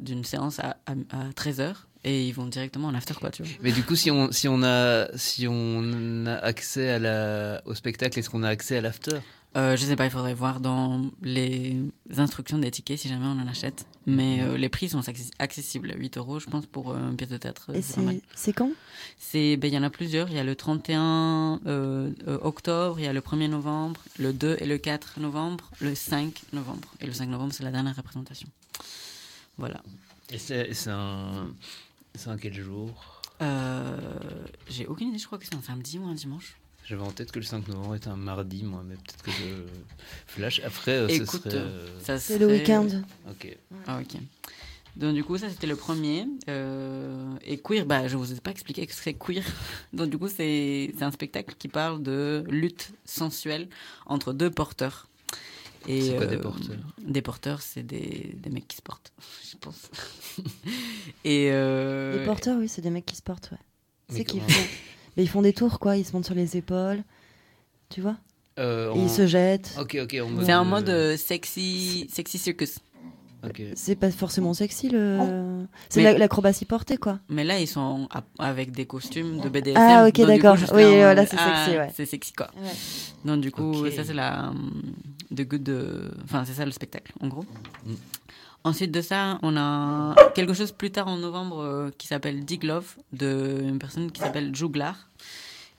[0.00, 0.94] d'une séance à, à,
[1.34, 3.52] 13h et ils vont directement en after, quoi, tu vois.
[3.62, 7.74] Mais du coup, si on, si on, a, si on a accès à la, au
[7.74, 9.18] spectacle, est-ce qu'on a accès à l'after?
[9.56, 11.74] Euh, je sais pas, il faudrait voir dans les
[12.16, 13.86] instructions des tickets si jamais on en achète.
[14.06, 15.92] Mais euh, les prix sont accessi- accessibles.
[15.96, 17.70] 8 euros, je pense, pour euh, une pièce de théâtre.
[17.74, 18.70] Et c'est quand?
[19.18, 20.28] C'est, ben, il y en a plusieurs.
[20.28, 24.32] Il y a le 31 euh, euh, octobre, il y a le 1er novembre, le
[24.32, 26.94] 2 et le 4 novembre, le 5 novembre.
[27.00, 28.48] Et le 5 novembre, c'est la dernière représentation.
[29.58, 29.82] Voilà.
[30.30, 31.48] Et c'est un.
[32.14, 33.20] C'est un quel jour?
[33.42, 33.96] Euh,
[34.68, 36.56] j'ai aucune idée, je crois que c'est un samedi ou un dimanche.
[36.84, 39.64] J'avais en tête que le 5 novembre était un mardi, moi, mais peut-être que je
[40.26, 40.60] flash.
[40.64, 41.50] Après, euh, ce serait.
[41.54, 42.88] euh, Ça C'est le serait- week-end.
[43.30, 43.56] Ok.
[43.86, 44.20] Ah, ok.
[44.96, 46.26] Donc, du coup, ça, c'était le premier.
[46.48, 49.44] Euh, et queer, bah, je vous ai pas expliqué ce que c'est queer.
[49.92, 53.68] Donc, du coup, c'est c'est un spectacle qui parle de lutte sensuelle
[54.06, 55.08] entre deux porteurs.
[55.86, 56.76] Et, C'est quoi des euh, porteurs?
[57.00, 59.12] Des porteurs, c'est des, des mecs qui se portent,
[59.50, 59.90] je pense.
[61.24, 63.58] et euh, Les porteurs, oui, c'est des mecs qui se portent, ouais.
[64.10, 64.62] C'est qu'ils font.
[65.16, 65.96] Mais ils font des tours, quoi.
[65.96, 67.02] Ils se montent sur les épaules.
[67.90, 68.16] Tu vois?
[68.58, 69.76] Euh, ils se jettent.
[69.80, 70.16] Ok, ok.
[70.44, 72.78] C'est en euh, mode euh, sexy, sexy circus.
[73.44, 73.62] Ok.
[73.74, 75.66] C'est pas forcément sexy, le.
[75.88, 77.20] C'est l'acrobatie portée, quoi.
[77.28, 79.76] Mais là, ils sont avec des costumes de BDSM.
[79.76, 80.56] Ah, ok, d'accord.
[80.72, 81.88] Oui, voilà, c'est ah, sexy, ouais.
[81.94, 82.48] C'est sexy, quoi.
[82.56, 82.70] Ouais.
[83.24, 84.82] Donc du coup, ça c'est la hum,
[85.30, 86.10] de good de...
[86.24, 87.44] Enfin, c'est ça le spectacle, en gros.
[87.86, 87.94] Mm.
[88.64, 92.64] Ensuite de ça, on a quelque chose plus tard en novembre euh, qui s'appelle Dig
[92.64, 95.08] Love, de une personne qui s'appelle Jouglar.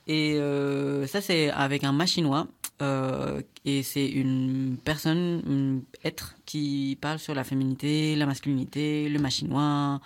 [0.07, 2.47] Et euh, ça, c'est avec un machinois.
[2.81, 9.19] euh, et c'est une personne, un être qui parle sur la féminité, la masculinité, le
[9.19, 9.99] machinois,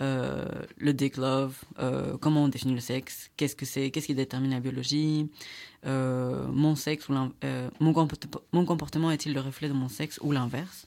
[0.00, 4.14] euh, le dick love, euh, comment on définit le sexe, qu'est-ce que c'est, qu'est-ce qui
[4.14, 5.28] détermine la biologie,
[5.86, 10.32] euh, mon sexe ou mon, comporte- mon comportement est-il le reflet de mon sexe ou
[10.32, 10.86] l'inverse?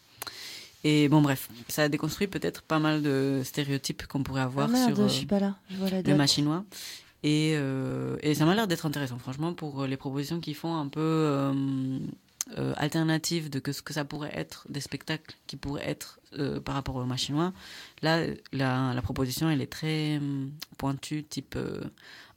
[0.84, 4.68] Et bon bref, ça a déconstruit peut-être pas mal de stéréotypes qu'on pourrait Ah avoir
[4.68, 5.56] merde, sur je suis pas là.
[5.70, 6.64] Je vois la le machinois.
[7.24, 7.52] Et,
[8.24, 11.52] et ça m'a l'air d'être intéressant, franchement, pour les propositions qui font un peu
[12.58, 16.20] euh, euh, alternatives de que ce que ça pourrait être, des spectacles qui pourraient être
[16.38, 17.54] euh, par rapport au machinois.
[18.02, 21.82] Là, la, proposition, elle est très hum, pointue, type euh,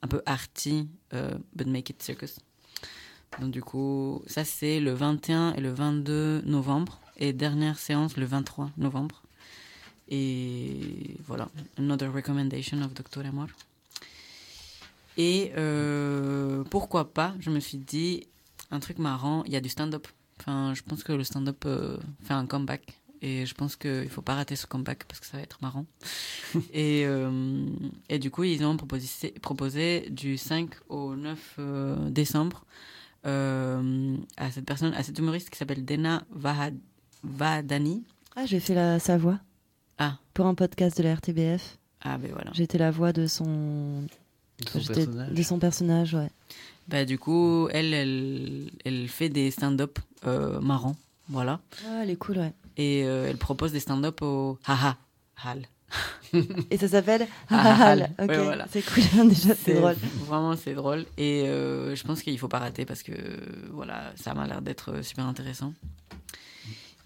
[0.03, 2.39] un peu arty, euh, but make it circus.
[3.41, 8.27] Donc du coup, ça c'est le 21 et le 22 novembre, et dernière séance le
[8.27, 9.23] 23 novembre.
[10.09, 11.49] Et voilà,
[11.79, 13.27] another recommendation of Dr.
[13.27, 13.49] Amor.
[15.17, 18.27] Et euh, pourquoi pas, je me suis dit,
[18.75, 20.07] un truc marrant, il y a du stand-up.
[20.41, 22.83] Enfin, je pense que le stand-up euh, fait un comeback.
[23.23, 25.59] Et je pense qu'il ne faut pas rater ce comeback parce que ça va être
[25.63, 25.87] marrant.
[26.75, 27.67] et, euh,
[28.11, 32.65] et du coup, ils ont proposé, proposé du 5 au 9 euh, décembre
[33.27, 36.79] euh, à cette personne, à cette humoriste qui s'appelle Dena Vahad-
[37.23, 38.05] Vahadani.
[38.37, 39.39] Ah, j'ai fait la, sa voix.
[39.99, 40.19] Ah.
[40.35, 41.79] Pour un podcast de la RTBF.
[42.03, 42.51] Ah, ben voilà.
[42.53, 44.03] J'étais la voix de son.
[44.59, 45.33] De son j'étais- personnage.
[45.33, 46.31] De son personnage, ouais.
[46.89, 50.97] Bah, du coup, elle, elle, elle fait des stand-up euh, marrants.
[51.29, 51.61] Voilà.
[51.87, 52.53] Ah, elle est cool, ouais.
[52.77, 54.97] Et euh, elle propose des stand-up au haha.
[55.43, 55.63] Hal.
[56.71, 58.11] Et ça s'appelle Hal.
[58.19, 58.67] Ok, Ouais, voilà.
[58.71, 59.29] c'est cool.
[59.29, 59.95] Déjà, c'est drôle.
[60.27, 61.07] Vraiment, c'est drôle.
[61.17, 63.13] Et euh, je pense qu'il faut pas rater parce que
[63.73, 65.73] voilà, ça m'a l'air d'être super intéressant.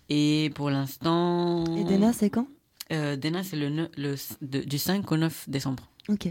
[0.08, 1.64] Et pour l'instant.
[1.76, 2.46] Et Dena, c'est quand?
[2.92, 5.88] euh, Dena, c'est le, ne- le, de- du 5 au 9 décembre.
[6.08, 6.28] Ok.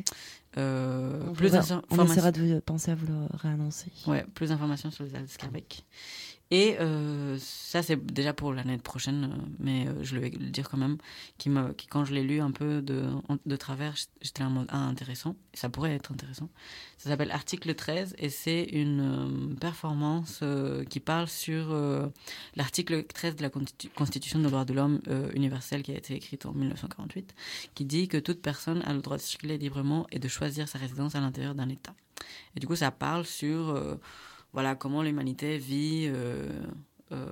[0.57, 3.91] Euh, On, plus essaiera de penser à vous le réannoncer.
[4.07, 5.85] Ouais, plus d'informations sur les Alscarbec.
[6.49, 10.69] Et euh, ça, c'est déjà pour l'année prochaine, euh, mais euh, je vais le dire
[10.69, 10.97] quand même,
[11.37, 11.49] qui
[11.89, 13.05] quand je l'ai lu un peu de,
[13.45, 16.49] de travers, j'étais en mode, ah, intéressant, ça pourrait être intéressant.
[16.97, 20.43] Ça s'appelle Article 13 et c'est une performance
[20.89, 21.75] qui parle sur
[22.55, 24.99] l'article 13 de la Constitu- Constitution des droits de l'homme
[25.35, 27.35] universelle qui a été écrite en 1948,
[27.75, 30.79] qui dit que toute personne a le droit de circuler librement et de choisir sa
[30.79, 31.93] résidence à l'intérieur d'un État.
[32.55, 33.79] Et du coup, ça parle sur
[34.53, 36.49] voilà comment l'humanité vit euh,
[37.11, 37.25] euh,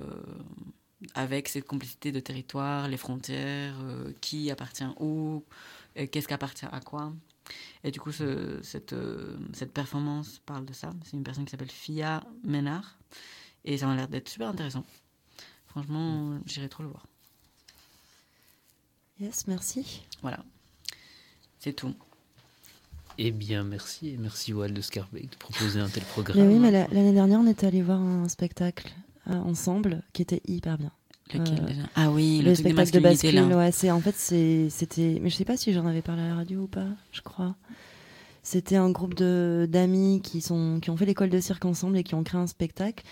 [1.14, 5.44] avec cette complicité de territoire, les frontières, euh, qui appartient où,
[5.94, 7.12] qu'est-ce qui appartient à quoi.
[7.84, 8.94] Et du coup, ce- cette,
[9.52, 10.90] cette performance parle de ça.
[11.04, 12.98] C'est une personne qui s'appelle Fia Ménard.
[13.64, 14.84] Et ça m'a l'air d'être super intéressant.
[15.68, 17.06] Franchement, j'irai trop le voir.
[19.20, 20.02] Yes, merci.
[20.22, 20.44] Voilà.
[21.58, 21.94] C'est tout.
[23.18, 24.08] Eh bien, merci.
[24.10, 26.48] Et merci Wal de Scarbeck de proposer un tel Mais programme.
[26.48, 28.88] oui, mais la- l'année dernière, on était allé voir un spectacle
[29.30, 30.90] euh, ensemble qui était hyper bien.
[31.32, 31.82] Lequel Euh, déjà?
[31.96, 33.56] Ah oui, le, de spectacle de masculinité bascule, là.
[33.56, 36.34] ouais, c'est en fait c'était mais je sais pas si j'en avais parlé à la
[36.36, 37.56] radio ou pas, je crois.
[38.44, 42.04] C'était un groupe de d'amis qui sont qui ont fait l'école de cirque ensemble et
[42.04, 43.02] qui ont créé un spectacle.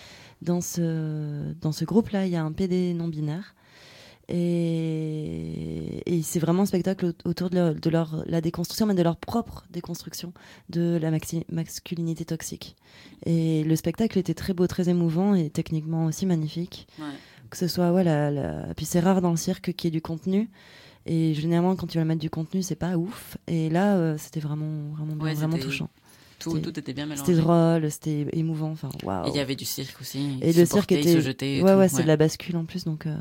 [0.43, 3.54] Dans ce dans ce groupe-là, il y a un PD non binaire.
[4.29, 8.95] Et, et c'est vraiment un spectacle au- autour de leur, de leur la déconstruction, mais
[8.95, 10.33] de leur propre déconstruction
[10.71, 12.77] de la maxi- masculinité toxique.
[13.27, 17.07] Et le spectacle était très beau, très émouvant et techniquement aussi magnifique Ouais.
[17.51, 20.01] que ce soit ouais la, puis c'est rare dans le cirque qu'il y ait du
[20.03, 20.49] contenu
[21.07, 24.41] et généralement quand tu vas mettre du contenu c'est pas ouf et là euh, c'était
[24.41, 25.91] vraiment vraiment bien, Ouais, vraiment touchant
[26.39, 27.25] Tout, C'était- tout était bien mélangé.
[27.27, 30.39] c'était drôle c'était émouvant enfin Et waouh il y avait du cirque aussi.
[30.41, 32.85] et le cirque était se et ouais tout, ouais c'est de la bascule en plus
[32.85, 33.17] donc euh,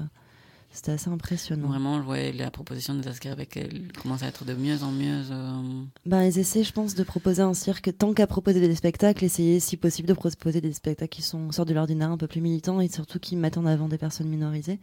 [0.74, 4.84] c'était assez impressionnant Vraiment, ouais, la proposition des Ascarbec, elle commence à être de mieux
[4.84, 5.22] en mieux.
[5.32, 5.62] euh,
[6.06, 9.60] ben ils essaient je pense de proposer un cirque tant qu'à proposer des spectacles essayer
[9.60, 12.82] si possible de proposer des spectacles qui sont sortent de l'ordinaire un peu plus militants
[12.82, 14.80] et surtout qui mettent en avant des personnes minorisées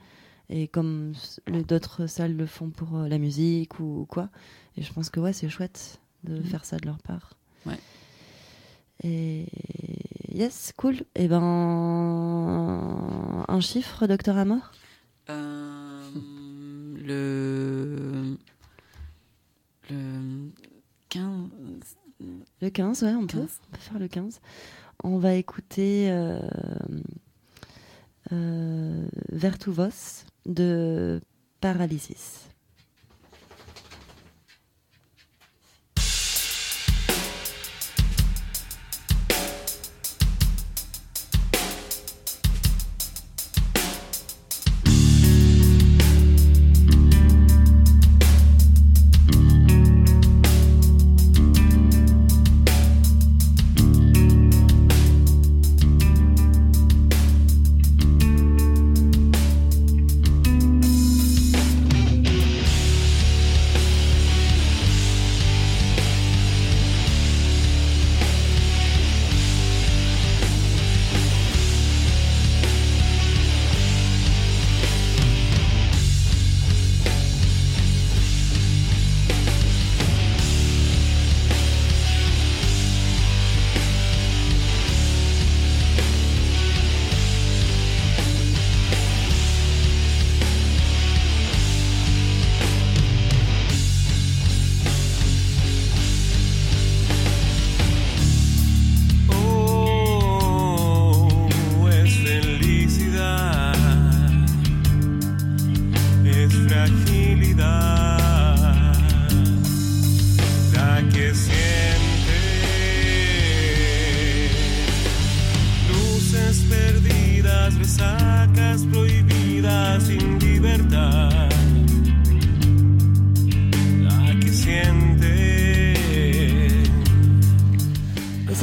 [0.48, 1.12] et comme
[1.68, 4.28] d'autres salles le font pour euh, la musique ou, ou quoi
[4.76, 6.44] et je pense que ouais c'est chouette de Mhm.
[6.44, 7.34] faire ça de leur part
[7.66, 7.78] Ouais.
[9.02, 9.46] et
[10.32, 11.40] yes cool et ben
[13.48, 14.72] un chiffre docteur Amor
[15.30, 15.79] euh,
[17.10, 18.36] le.
[19.90, 20.50] Le.
[21.08, 21.48] 15.
[22.60, 23.60] Le 15, ouais, on peut, 15.
[23.66, 24.40] on peut faire le 15.
[25.02, 26.38] On va écouter euh,
[28.32, 31.20] euh, Vertuvos de
[31.60, 32.49] Paralysis.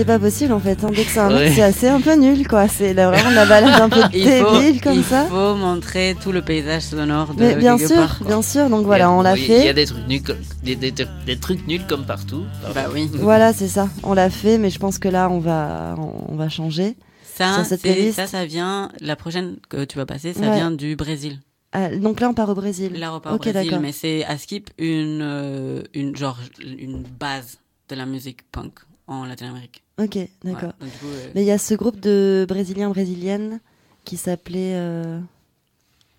[0.08, 0.90] Pas possible en fait, hein.
[0.96, 1.46] dès que c'est un Ouais.
[1.46, 2.68] autre, c'est assez un peu nul quoi.
[2.68, 5.26] C'est vraiment la balade un peu Il faut, débile comme il ça.
[5.26, 8.86] faut montrer tout le paysage sonore de Mais bien sûr, part, bien sûr, donc Il
[8.88, 9.74] voilà, a- on l'a oui, Il y a fait.
[9.76, 12.44] des trucs nuls, comme- des, des- des trucs nuls comme partout.
[12.74, 13.10] Bah oui.
[13.14, 16.36] Voilà, c'est ça, on l'a fait, mais je pense que là on va, on, on
[16.36, 16.96] va changer.
[17.36, 20.56] Ça, c'est- ça, ça vient, la prochaine que tu vas passer, ça Ouais.
[20.56, 21.40] vient du Brésil.
[21.74, 22.94] Ah, donc là, on part au Brésil.
[22.98, 27.58] Là, on part au Brésil, mais c'est à Skip une, euh, une, genre, une base
[27.90, 28.72] de la musique punk
[29.06, 29.84] en Latine-Amérique.
[30.00, 30.74] Ok, d'accord.
[30.82, 33.60] Ouais, euh, Mais il y a ce groupe de Brésiliens brésiliennes
[34.04, 34.74] qui s'appelait.
[34.76, 35.20] euh,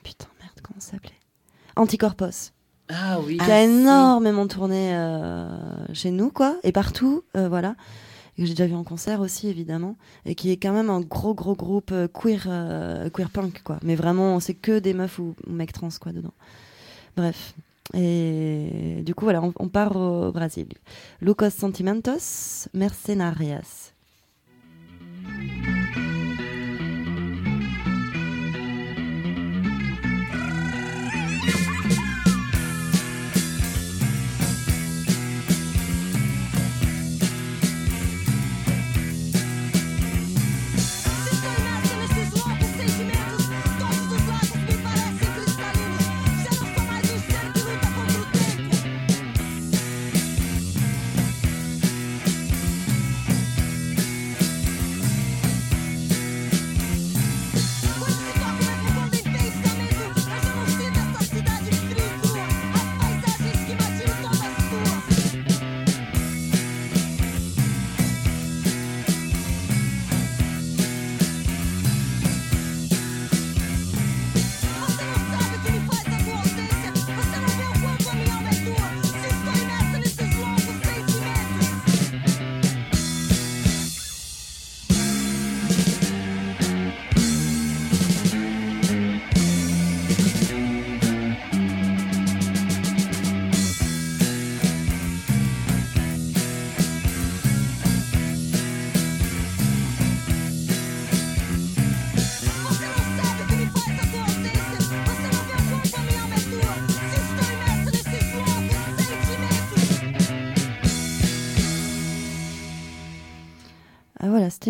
[0.02, 1.12] Putain, merde, comment ça s'appelait?
[1.76, 2.52] Anticorpos.
[2.88, 3.36] Ah oui.
[3.36, 3.70] Qui Ah, a si.
[3.70, 5.46] énormément tourné euh,
[5.92, 7.76] chez nous, quoi, et partout, euh, voilà.
[8.36, 9.96] Et que j'ai déjà vu en concert aussi, évidemment.
[10.24, 13.78] Et qui est quand même un gros, gros groupe queer, queer punk, quoi.
[13.82, 16.34] Mais vraiment, c'est que des meufs ou, ou mecs trans, quoi, dedans.
[17.16, 17.54] Bref.
[17.94, 20.68] Et du coup, voilà, on, on part au Brésil.
[21.20, 23.92] Lucas Sentimentos, Mercenarias.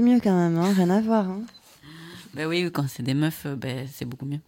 [0.03, 1.29] Mieux quand même, hein, rien à voir.
[1.29, 1.41] Hein.
[2.35, 4.41] ben oui, quand c'est des meufs, euh, ben, c'est beaucoup mieux.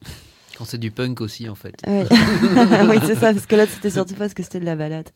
[0.56, 1.74] Quand c'est du punk aussi, en fait.
[1.86, 5.08] Oui, c'est ça, parce que là, c'était surtout parce que c'était de la balade.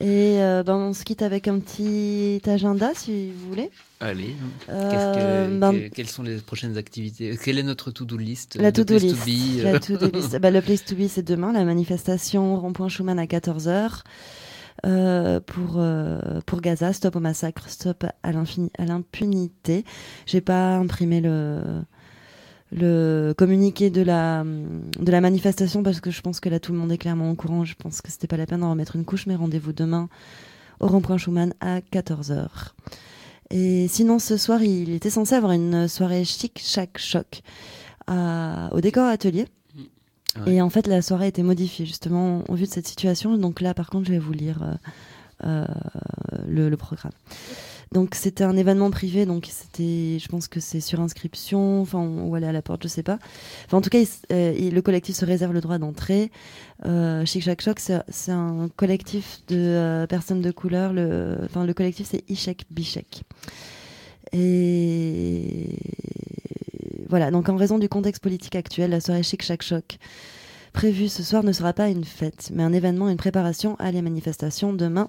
[0.00, 3.70] Et euh, ben, on se quitte avec un petit agenda, si vous voulez.
[4.00, 4.34] Allez.
[4.68, 8.70] Euh, que- ben, que- quelles sont les prochaines activités Quelle est notre to-do list La
[8.70, 9.16] de to-do list.
[9.26, 10.38] be, La euh, to-do list.
[10.40, 14.02] Bah, le place to be, c'est demain, la manifestation rond-point Schumann à 14h.
[14.86, 19.84] Euh, pour, euh, pour Gaza, stop au massacre, stop à l'impunité.
[20.26, 21.60] J'ai pas imprimé le,
[22.72, 26.78] le communiqué de la, de la manifestation parce que je pense que là tout le
[26.78, 27.64] monde est clairement au courant.
[27.64, 30.08] Je pense que c'était pas la peine d'en remettre une couche, mais rendez-vous demain
[30.80, 32.48] au rond-point Schumann à 14h.
[33.50, 37.42] Et sinon, ce soir, il était censé avoir une soirée chic, chac, choc
[38.06, 39.46] à- au décor atelier.
[40.46, 43.36] Et en fait, la soirée a été modifiée justement au vu de cette situation.
[43.36, 44.74] Donc là, par contre, je vais vous lire euh,
[45.44, 45.66] euh,
[46.46, 47.12] le, le programme.
[47.92, 52.32] Donc c'était un événement privé, donc c'était, je pense que c'est sur inscription, enfin ou
[52.36, 53.18] aller à la porte, je sais pas.
[53.66, 56.30] Enfin, en tout cas, il euh, le collectif se réserve le droit d'entrée.
[56.86, 60.92] Euh, Chic Chac Choc, c'est c'est un collectif de euh, personnes de couleur.
[60.92, 63.24] Le, enfin, le collectif c'est Ishek Bishek.
[64.32, 65.76] Et
[67.10, 69.98] voilà, donc en raison du contexte politique actuel, la soirée Chic Chac Choc
[70.72, 74.00] prévue ce soir ne sera pas une fête, mais un événement, une préparation à les
[74.00, 75.08] manifestations demain,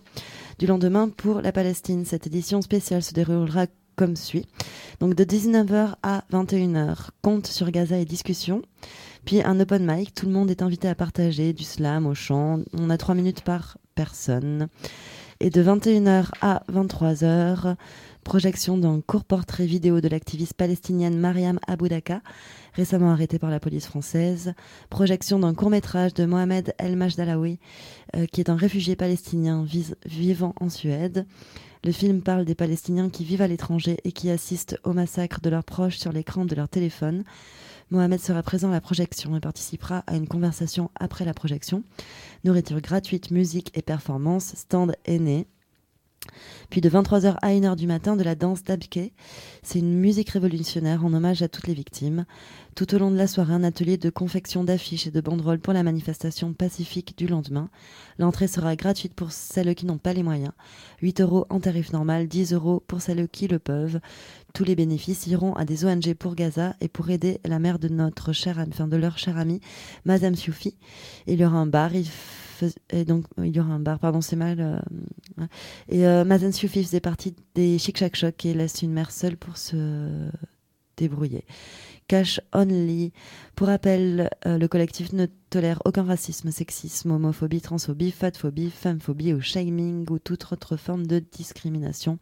[0.57, 2.03] du lendemain pour la Palestine.
[2.05, 4.47] Cette édition spéciale se déroulera comme suit.
[4.99, 8.63] Donc de 19h à 21h, compte sur Gaza et discussion.
[9.23, 12.61] Puis un open mic, tout le monde est invité à partager du slam au chant.
[12.73, 14.67] On a trois minutes par personne.
[15.39, 17.75] Et de 21h à 23h,
[18.24, 22.22] projection d'un court portrait vidéo de l'activiste palestinienne Mariam Aboudaka,
[22.74, 24.53] récemment arrêtée par la police française.
[24.89, 27.59] Projection d'un court métrage de Mohamed El Majdalaoui,
[28.15, 29.65] euh, qui est un réfugié palestinien
[30.05, 31.26] vivant en Suède.
[31.84, 35.49] Le film parle des Palestiniens qui vivent à l'étranger et qui assistent au massacre de
[35.49, 37.24] leurs proches sur l'écran de leur téléphone.
[37.89, 41.84] Mohamed sera présent à la projection et participera à une conversation après la projection.
[42.45, 45.47] Nourriture gratuite, musique et performance, stand aîné.
[46.69, 49.11] Puis de 23h à 1h du matin, de la danse d'Abke.
[49.63, 52.26] C'est une musique révolutionnaire en hommage à toutes les victimes.
[52.76, 55.74] Tout au long de la soirée, un atelier de confection d'affiches et de banderoles pour
[55.74, 57.69] la manifestation pacifique du lendemain.
[58.17, 60.53] L'entrée sera gratuite pour celles qui n'ont pas les moyens.
[61.01, 63.99] 8 euros en tarif normal, 10 euros pour celles qui le peuvent.
[64.53, 67.89] Tous les bénéfices iront à des ONG pour Gaza et pour aider la mère de
[67.89, 69.59] notre ami- enfin de leur cher ami,
[70.05, 70.76] Madame Soufi.
[71.28, 71.91] Il y aura un bar.
[72.89, 73.99] Et donc il y aura un bar.
[73.99, 74.59] Pardon, c'est mal.
[74.59, 74.80] euh,
[75.38, 75.47] ouais.
[75.89, 79.38] Et euh, Madame Soufi faisait partie des Chic Chac Choc et laisse une mère seule
[79.38, 80.30] pour se
[80.97, 81.45] débrouiller.
[82.07, 83.14] Cash Only.
[83.55, 89.39] Pour rappel, euh, le collectif ne tolère aucun racisme, sexisme, homophobie, transphobie, fatphobie, femmephobie ou
[89.39, 92.20] shaming ou toute autre forme de discrimination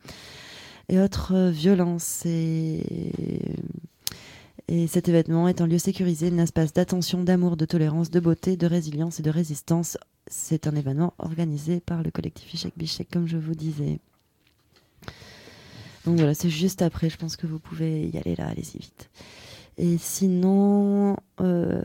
[0.89, 2.23] et autres euh, violences.
[2.25, 2.83] Et...
[4.71, 8.55] et cet événement est un lieu sécurisé, un espace d'attention, d'amour, de tolérance, de beauté,
[8.55, 9.97] de résilience et de résistance.
[10.27, 13.97] C'est un événement organisé par le collectif Ishek Bishek, comme je vous disais.
[16.05, 17.09] Donc voilà, c'est juste après.
[17.09, 18.45] Je pense que vous pouvez y aller là.
[18.45, 19.09] Allez-y vite.
[19.79, 21.81] Et sinon, euh,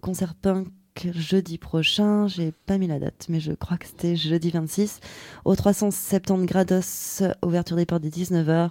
[0.00, 0.68] concert punk
[1.12, 5.00] jeudi prochain, j'ai pas mis la date, mais je crois que c'était jeudi 26,
[5.44, 8.70] au 370 Grados, ouverture des portes des 19h,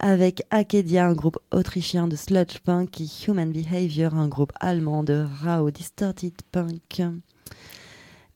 [0.00, 5.24] avec Akedia, un groupe autrichien de sludge punk, et Human Behavior, un groupe allemand de
[5.42, 7.02] Rao Distorted Punk.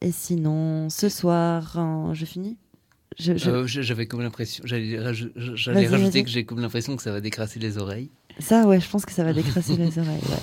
[0.01, 2.57] Et sinon, ce soir, hein, je finis
[3.19, 7.11] Je- je- Euh, J'avais comme l'impression, j'allais raj- rajouter que j'ai comme l'impression que ça
[7.11, 8.11] va décrasser les oreilles.
[8.39, 10.21] Ça, ouais, je pense que ça va décrasser les oreilles.
[10.29, 10.39] ouais.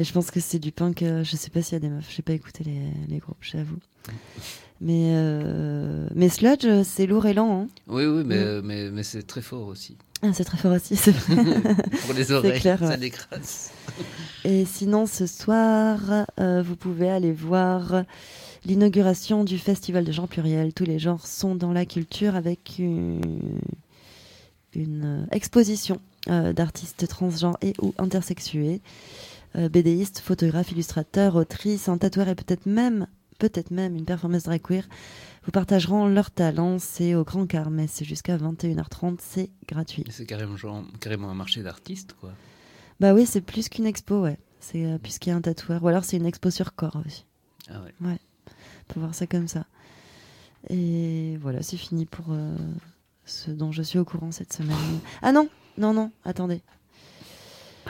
[0.00, 1.02] Et je pense que c'est du punk.
[1.02, 2.10] euh, je sais pas s'il y a des meufs.
[2.12, 3.78] J'ai pas écouté les, les groupes, j'avoue.
[4.80, 7.62] Mais, euh, mais Sludge, c'est lourd et lent.
[7.62, 7.68] hein.
[7.86, 8.42] Oui, oui, mais, Mm.
[8.42, 9.96] euh, mais, mais c'est très fort aussi.
[10.22, 10.96] Ah, c'est très fort aussi.
[10.96, 11.12] c'est.
[12.06, 12.96] Pour les oreilles, clair, ça ouais.
[12.96, 13.70] décrase.
[14.44, 16.00] Et sinon, ce soir,
[16.40, 18.04] euh, vous pouvez aller voir
[18.66, 20.72] l'inauguration du festival de Jean Pluriel.
[20.74, 23.20] Tous les genres sont dans la culture avec une,
[24.74, 28.80] une, exposition euh, d'artistes transgenres et ou intersexués,
[29.54, 33.06] BDistes, photographes, illustrateurs, autrices, un tatoueur et peut-être même,
[33.38, 34.84] peut-être même une performance drag queer.
[35.44, 36.78] Vous partageront leur talent.
[36.78, 37.86] C'est au Grand Carmet.
[37.86, 39.16] C'est jusqu'à 21h30.
[39.20, 40.04] C'est gratuit.
[40.10, 42.32] C'est carrément, genre- carrément un marché d'artistes, quoi.
[43.00, 44.38] Bah oui, c'est plus qu'une expo, ouais.
[44.60, 45.82] C'est euh, puisqu'il y a un tatoueur.
[45.82, 47.24] Ou alors c'est une expo sur corps aussi.
[47.68, 47.94] Ah ouais.
[48.08, 48.18] Ouais.
[48.48, 49.66] On peut voir ça comme ça.
[50.70, 52.56] Et voilà, c'est fini pour euh,
[53.26, 54.76] ce dont je suis au courant cette semaine.
[55.22, 56.62] Ah non, non, non, attendez.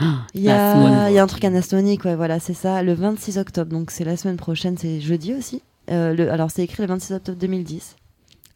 [0.34, 1.10] Il y, a, semaine.
[1.10, 2.82] il y a un truc anastonique, ouais, voilà, c'est ça.
[2.82, 5.62] Le 26 octobre, donc c'est la semaine prochaine, c'est jeudi aussi.
[5.90, 7.96] Euh, le, alors c'est écrit le 26 octobre 2010.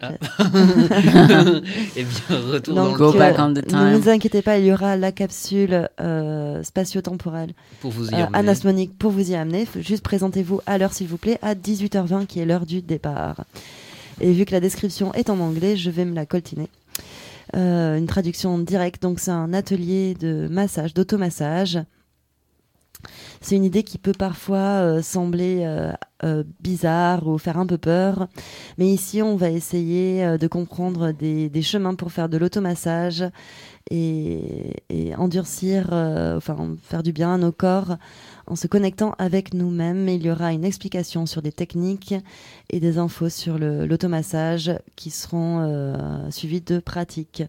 [0.01, 0.13] Ah.
[1.97, 3.95] Eh bien, retour Donc, dans le Go temps back on the ne time.
[3.97, 9.11] vous inquiétez pas, il y aura la capsule euh, spatio-temporelle pour vous y euh, pour
[9.11, 9.67] vous y amener.
[9.81, 13.45] Juste présentez-vous à l'heure, s'il vous plaît, à 18h20, qui est l'heure du départ.
[14.21, 16.69] Et vu que la description est en anglais, je vais me la coltiner.
[17.57, 21.79] Euh, une traduction directe, donc c'est un atelier de massage, d'automassage.
[23.41, 25.63] C'est une idée qui peut parfois euh, sembler
[26.25, 28.29] euh, bizarre ou faire un peu peur,
[28.77, 33.25] mais ici on va essayer de comprendre des, chemins pour faire de l'automassage
[33.91, 37.97] et, et endurcir, enfin faire du bien à nos corps
[38.49, 40.09] en se connectant avec nous-mêmes.
[40.09, 42.15] Il y aura une explication sur des techniques
[42.71, 47.43] et des infos sur l'automassage qui seront euh, suivies de pratiques.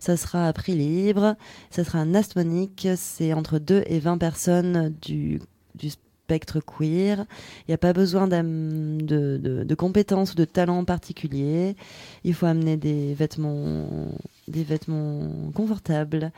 [0.00, 1.36] Ça sera à prix libre,
[1.70, 5.40] ça sera un astmonique, c'est entre 2 et 20 personnes du,
[5.74, 7.26] du spectre queer.
[7.60, 11.76] Il n'y a pas besoin de- de compétences ou de talents particuliers.
[12.24, 14.08] Il faut amener des vêtements,
[14.48, 16.32] des vêtements confortables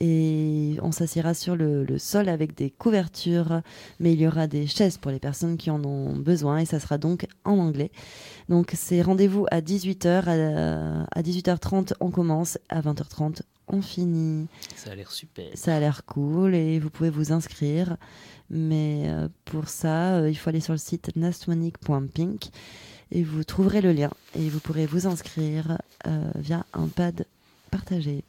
[0.00, 3.62] et on s'assiera sur le, le sol avec des couvertures,
[4.00, 6.80] mais il y aura des chaises pour les personnes qui en ont besoin et ça
[6.80, 7.90] sera donc en anglais.
[8.48, 14.46] Donc c'est rendez-vous à 18h, à, à 18h30 on commence, à 20h30 on finit.
[14.76, 15.46] Ça a l'air super.
[15.54, 17.96] Ça a l'air cool et vous pouvez vous inscrire.
[18.50, 22.48] Mais euh, pour ça, euh, il faut aller sur le site nastmonic.pink
[23.10, 27.26] et vous trouverez le lien et vous pourrez vous inscrire euh, via un pad
[27.68, 28.24] partagé.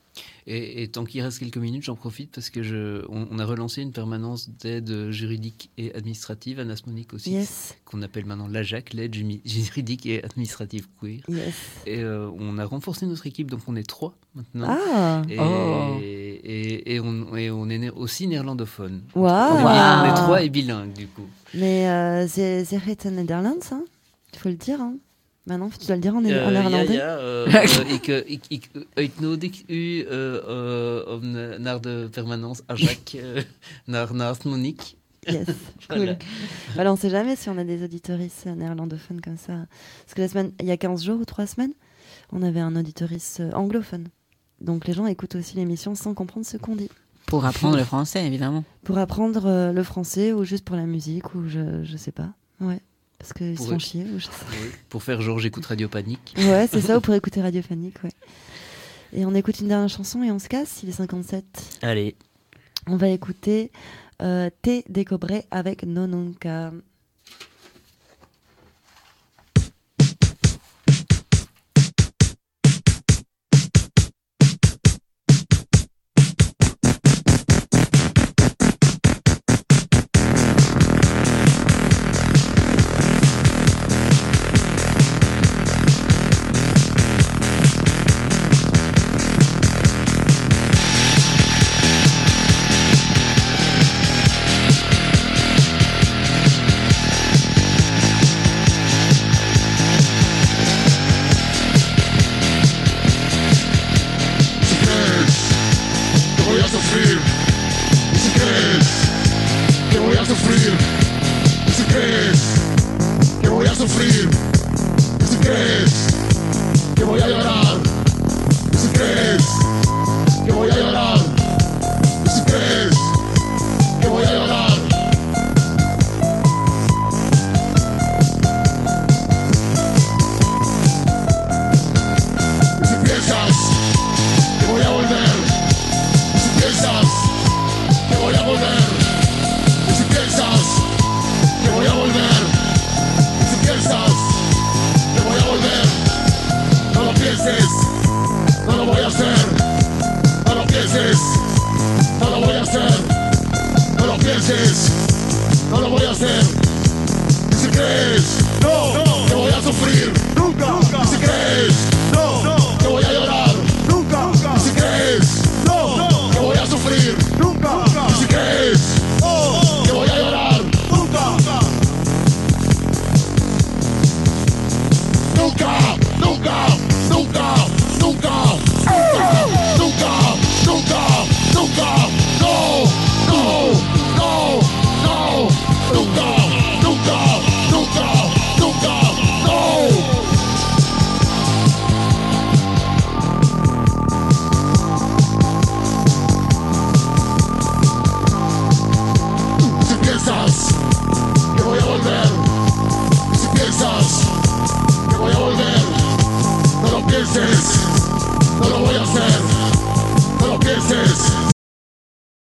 [0.47, 3.45] Et, et tant qu'il reste quelques minutes, j'en profite parce que je, on, on a
[3.45, 9.15] relancé une permanence d'aide juridique et administrative, anasmonique aussi, Yes, qu'on appelle maintenant l'AJAC, l'aide
[9.45, 11.21] juridique et administrative queer.
[11.29, 11.53] yes.
[11.85, 14.67] Et euh, on a renforcé notre équipe, donc on est trois maintenant.
[14.69, 15.97] Ah, Et, Oh.
[16.01, 17.33] et, et on,
[17.69, 19.03] est né- aussi néerlandophone.
[19.15, 19.31] On, est, Wow.
[19.31, 21.27] on est trois et bilingues du coup.
[21.53, 22.65] Mais euh, c'est
[23.11, 23.85] Netherlands, hein
[24.33, 24.81] Il faut le dire.
[24.81, 24.95] Hein.
[25.49, 26.93] Maintenant, tu dois le dire en, en néerlandais.
[26.93, 30.01] ja, ja, eh, eh, ik, eh, ik, ik uitnodig u
[31.07, 31.31] om
[31.61, 33.45] naar de permanence à Jacques,
[33.85, 34.97] naar, naast Monique.
[35.27, 35.45] Yes,
[35.89, 35.97] cool.
[35.97, 36.17] Voilà.
[36.75, 39.53] Voilà, on sait jamais si on a des auditorices euh, néerlandophones comme ça.
[40.05, 41.73] Parce que la semaine, il y a 15 jours ou 3 semaines,
[42.31, 44.07] on avait un auditorice euh, anglophone.
[44.61, 46.89] Donc les gens écoutent aussi l'émission sans comprendre ce qu'on dit.
[47.25, 48.63] Pour apprendre le français, évidemment.
[48.83, 52.29] Pour apprendre euh, le français ou juste pour la musique ou je, je sais pas.
[52.59, 52.79] Ouais.
[53.19, 54.03] Parce qu'ils se Pour font chier.
[54.05, 56.33] Ou je sais Oui, Pour faire genre j'écoute Radio Panique.
[56.37, 58.11] Ouais, c'est ça, ou pour écouter Radiophonique, ouais.
[59.11, 61.43] Et on écoute une dernière chanson et on se casse, il est 57.
[61.81, 62.15] Allez.
[62.87, 63.71] On va écouter
[64.21, 66.71] euh, Te Décobré avec Nonunca.